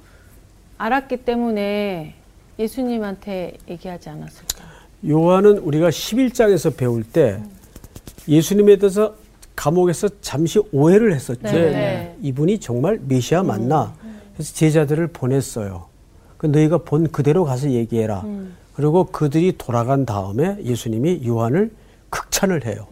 알았기 0.78 1.18
때문에 1.18 2.14
예수님한테 2.58 3.54
얘기하지 3.68 4.08
않았을까. 4.10 4.64
요한은 5.08 5.58
우리가 5.58 5.90
11장에서 5.90 6.76
배울 6.76 7.02
때 7.04 7.40
예수님에 8.28 8.76
대해서 8.76 9.14
감옥에서 9.54 10.08
잠시 10.20 10.60
오해를 10.72 11.14
했었죠. 11.14 11.40
네, 11.42 11.52
네. 11.52 12.16
이분이 12.22 12.58
정말 12.60 12.98
메시아 13.06 13.42
맞나? 13.42 13.94
그래서 14.34 14.54
제자들을 14.54 15.08
보냈어요. 15.08 15.86
그 16.36 16.46
너희가 16.46 16.78
본 16.78 17.10
그대로 17.10 17.44
가서 17.44 17.70
얘기해라. 17.70 18.24
그리고 18.74 19.04
그들이 19.06 19.56
돌아간 19.56 20.04
다음에 20.04 20.58
예수님이 20.64 21.26
요한을 21.26 21.70
극찬을 22.10 22.66
해요. 22.66 22.86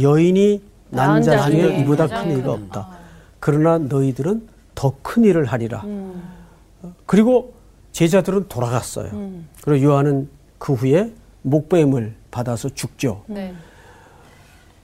여인이 0.00 0.62
난자난 0.90 1.50
중에 1.50 1.80
이보다 1.80 2.06
큰 2.08 2.38
이가 2.38 2.52
없다. 2.52 2.88
그러나 3.40 3.78
너희들은 3.78 4.48
더 4.74 4.94
큰 5.02 5.24
일을 5.24 5.44
하리라. 5.46 5.84
그리고 7.06 7.54
제자들은 7.92 8.48
돌아갔어요. 8.48 9.10
그리고 9.62 9.84
요한은 9.86 10.28
그 10.58 10.72
후에 10.74 11.12
목배임을 11.42 12.14
받아서 12.30 12.68
죽죠. 12.70 13.22
네. 13.26 13.54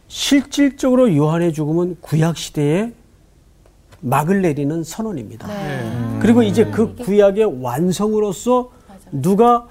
실질적으로 0.09 1.15
요한의 1.17 1.53
죽음은 1.53 1.97
구약 2.01 2.37
시대에 2.37 2.93
막을 4.01 4.43
내리는 4.43 4.83
선언입니다. 4.83 5.49
그리고 6.21 6.43
이제 6.43 6.65
그 6.67 6.95
구약의 6.97 7.63
완성으로서 7.63 8.71
누가. 9.13 9.67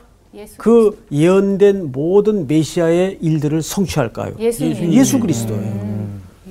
그 0.58 1.06
예언된 1.12 1.92
모든 1.92 2.46
메시아의 2.46 3.18
일들을 3.20 3.64
성취할까요? 3.64 4.36
예수님. 4.38 4.94
예수 4.94 5.20
그리스도예요. 5.20 6.08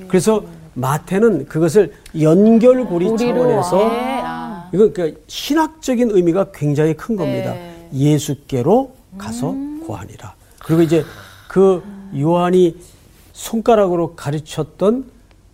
그래서 0.09 0.43
마태는 0.73 1.45
그것을 1.47 1.93
연결고리 2.19 3.17
차원에서 3.17 3.77
네. 3.89 4.21
아. 4.23 4.69
이건 4.73 4.91
그러니까 4.91 5.19
신학적인 5.27 6.11
의미가 6.11 6.47
굉장히 6.53 6.93
큰 6.93 7.15
겁니다. 7.15 7.53
네. 7.53 7.87
예수께로 7.93 8.91
가서 9.17 9.55
고하니라. 9.85 10.33
그리고 10.65 10.81
이제 10.81 11.05
그 11.47 11.81
요한이 12.17 12.75
손가락으로 13.31 14.15
가르쳤던 14.15 15.05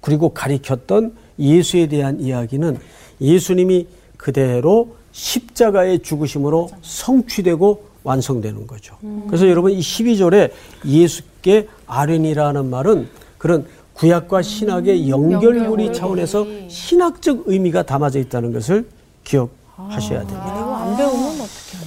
그리고 0.01 0.29
가리켰던 0.29 1.13
예수에 1.39 1.87
대한 1.87 2.19
이야기는 2.19 2.77
예수님이 3.21 3.87
그대로 4.17 4.95
십자가의 5.11 5.99
죽으심으로 5.99 6.69
성취되고 6.81 7.85
완성되는 8.03 8.67
거죠. 8.67 8.95
그래서 9.27 9.47
여러분 9.47 9.71
이 9.71 9.79
12절에 9.79 10.51
예수께 10.85 11.67
아렌이라는 11.87 12.69
말은 12.69 13.09
그런 13.37 13.65
구약과 13.93 14.41
신학의 14.41 15.09
연결고리 15.09 15.93
차원에서 15.93 16.45
신학적 16.67 17.43
의미가 17.45 17.83
담아져 17.83 18.19
있다는 18.19 18.51
것을 18.51 18.87
기억하셔야 19.23 20.19
됩니다. 20.19 20.53
이거 20.57 20.75
안 20.75 20.97
배우면 20.97 21.41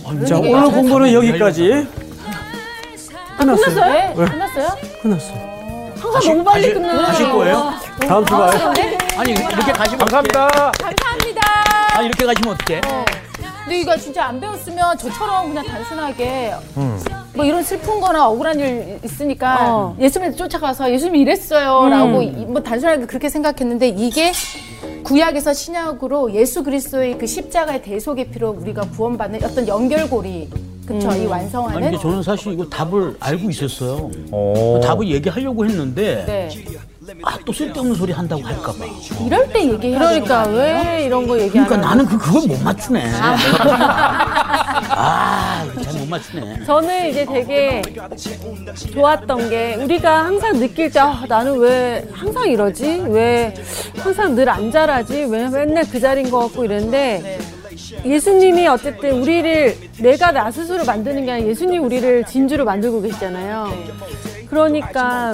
어떡해. 0.04 0.24
자, 0.24 0.38
오늘 0.38 0.64
공부는 0.70 1.12
여기까지. 1.12 1.86
끝났어요. 3.38 3.74
네, 3.74 4.14
끝났어요? 4.14 4.68
끝났어요. 5.02 5.58
항상 5.96 6.22
너무 6.32 6.44
빨리 6.44 6.72
끝나. 6.72 7.06
가실 7.06 7.30
거예요? 7.30 7.70
다음 8.00 8.24
주 8.24 8.32
봐요. 8.32 8.72
아니 9.18 9.32
이렇게 9.32 9.72
가시면 9.72 9.98
감사합니다. 9.98 10.48
감사합니다. 10.48 11.40
어떡해? 11.40 11.96
아니 11.96 12.06
이렇게 12.06 12.24
가시면 12.24 12.54
어떡해? 12.54 12.80
근데 13.64 13.80
이거 13.80 13.96
진짜 13.96 14.26
안 14.26 14.40
배웠으면 14.40 14.96
저처럼 14.96 15.48
그냥 15.48 15.66
단순하게 15.66 16.54
뭐 17.34 17.44
이런 17.44 17.62
슬픈 17.62 18.00
거나 18.00 18.28
억울한 18.28 18.58
일 18.58 18.98
있으니까 19.04 19.56
어. 19.60 19.96
예수님한테 20.00 20.36
쫓아가서 20.38 20.90
예수님이 20.92 21.20
이랬어요 21.20 21.88
라고 21.88 22.22
이- 22.22 22.30
뭐 22.46 22.62
단순하게 22.62 23.06
그렇게 23.06 23.28
생각했는데 23.28 23.88
이게 23.88 24.32
구약에서 25.04 25.52
신약으로 25.52 26.32
예수 26.34 26.62
그리스도의 26.62 27.18
그 27.18 27.26
십자가의 27.26 27.82
대속의 27.82 28.30
피로 28.30 28.50
우리가 28.50 28.82
구원받는 28.96 29.44
어떤 29.44 29.66
연결고리 29.68 30.48
그쵸 30.86 31.12
이 31.12 31.26
완성하는 31.26 31.76
아니 31.76 31.86
근데 31.90 31.98
저는 31.98 32.22
사실 32.22 32.52
이거 32.54 32.64
답을 32.66 33.16
알고 33.20 33.50
있었어요. 33.50 34.10
오. 34.32 34.80
답을 34.82 35.06
얘기하려고 35.08 35.66
했는데 35.66 36.24
네. 36.26 36.48
아 37.24 37.38
또 37.44 37.52
쓸데없는 37.52 37.94
소리 37.94 38.12
한다고 38.12 38.42
할까 38.42 38.72
봐. 38.72 38.84
이럴 39.24 39.48
때 39.48 39.64
얘기해야 39.72 39.98
그러니까? 39.98 40.46
왜 40.48 41.04
이런 41.06 41.26
거 41.26 41.38
얘기 41.40 41.58
안 41.58 41.66
그러니까 41.66 41.88
하는 41.90 42.04
나는 42.04 42.06
그 42.06 42.18
그걸 42.18 42.46
못 42.46 42.62
맞추네. 42.62 43.04
아, 44.90 45.64
잘 45.82 45.94
못 46.00 46.08
맞추네. 46.08 46.64
저는 46.66 47.08
이제 47.10 47.24
되게 47.24 47.82
좋았던 48.92 49.50
게 49.50 49.74
우리가 49.76 50.24
항상 50.24 50.58
느낄 50.58 50.90
때 50.90 51.00
아, 51.00 51.24
나는 51.28 51.58
왜 51.58 52.06
항상 52.12 52.46
이러지? 52.48 53.04
왜 53.08 53.54
항상 53.96 54.34
늘 54.34 54.48
안 54.48 54.70
자라지? 54.70 55.24
왜 55.30 55.48
맨날 55.48 55.84
그 55.90 56.00
자리인 56.00 56.30
것 56.30 56.38
같고 56.40 56.64
이랬는데 56.64 57.38
예수님이 58.04 58.66
어쨌든 58.68 59.22
우리를 59.22 59.76
내가 60.00 60.32
나 60.32 60.50
스스로 60.50 60.84
만드는 60.84 61.24
게 61.26 61.32
아니라 61.32 61.48
예수님이 61.48 61.78
우리를 61.78 62.24
진주로 62.24 62.64
만들고 62.64 63.00
계시잖아요. 63.02 63.72
그러니까 64.48 65.32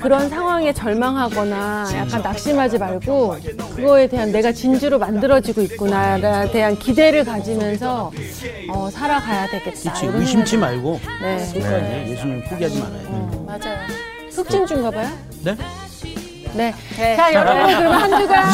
그런 0.00 0.28
상황에 0.28 0.72
절망하거나 0.72 1.86
약간 1.96 2.22
낙심하지 2.22 2.78
말고 2.78 3.36
그거에 3.76 4.06
대한 4.08 4.32
내가 4.32 4.52
진주로 4.52 4.98
만들어지고 4.98 5.62
있구나에 5.62 6.50
대한 6.50 6.78
기대를 6.78 7.24
가지면서 7.24 8.10
어, 8.70 8.90
살아가야 8.90 9.48
되겠다. 9.50 9.92
그치, 9.92 10.06
이런 10.06 10.20
의심치 10.20 10.56
말고 10.56 11.00
네. 11.22 11.36
끝까지 11.54 12.10
예수님 12.10 12.44
포기하지 12.48 12.80
말아요. 12.80 13.44
맞아요. 13.46 13.78
흑진주인가 14.34 14.90
봐요? 14.90 15.08
네? 15.44 15.56
네. 16.54 16.74
자, 17.16 17.32
여러분, 17.32 17.66
그럼 17.78 17.92
한 17.94 18.20
주간 18.20 18.44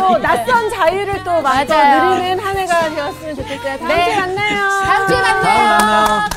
또 0.00 0.18
낯선 0.18 0.70
자유를 0.70 1.22
또 1.24 1.40
맞아요. 1.42 2.14
누리는 2.16 2.38
한 2.40 2.56
해가 2.56 2.88
되었으면 2.94 3.36
좋겠어요. 3.36 3.78
다음 3.78 3.88
네. 3.88 4.04
주에 4.04 4.16
만나요. 4.16 4.68
다음 4.84 5.06
주에 5.08 5.20
만나요. 5.20 6.28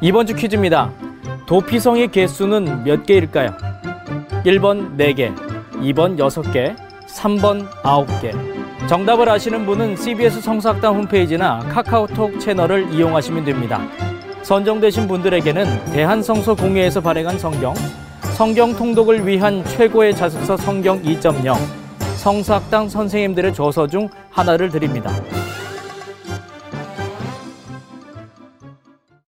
이번 0.00 0.26
주 0.26 0.34
퀴즈입니다. 0.36 0.92
도피성의 1.46 2.08
개수는 2.08 2.84
몇 2.84 3.04
개일까요? 3.04 3.56
1번 4.44 4.96
4개, 4.96 5.34
2번 5.72 6.16
6개, 6.16 6.76
3번 7.08 7.68
9개. 7.82 8.88
정답을 8.88 9.28
아시는 9.28 9.66
분은 9.66 9.96
CBS 9.96 10.40
성사학당 10.40 10.94
홈페이지나 10.94 11.58
카카오톡 11.70 12.38
채널을 12.38 12.92
이용하시면 12.92 13.44
됩니다. 13.44 13.80
선정되신 14.42 15.08
분들에게는 15.08 15.86
대한성서공회에서 15.86 17.00
발행한 17.00 17.38
성경, 17.38 17.74
성경 18.36 18.76
통독을 18.76 19.26
위한 19.26 19.64
최고의 19.64 20.14
자습서 20.14 20.56
성경 20.58 21.02
2.0, 21.02 21.56
성사학당 22.18 22.88
선생님들의 22.88 23.52
저서 23.52 23.88
중 23.88 24.08
하나를 24.30 24.68
드립니다. 24.68 25.10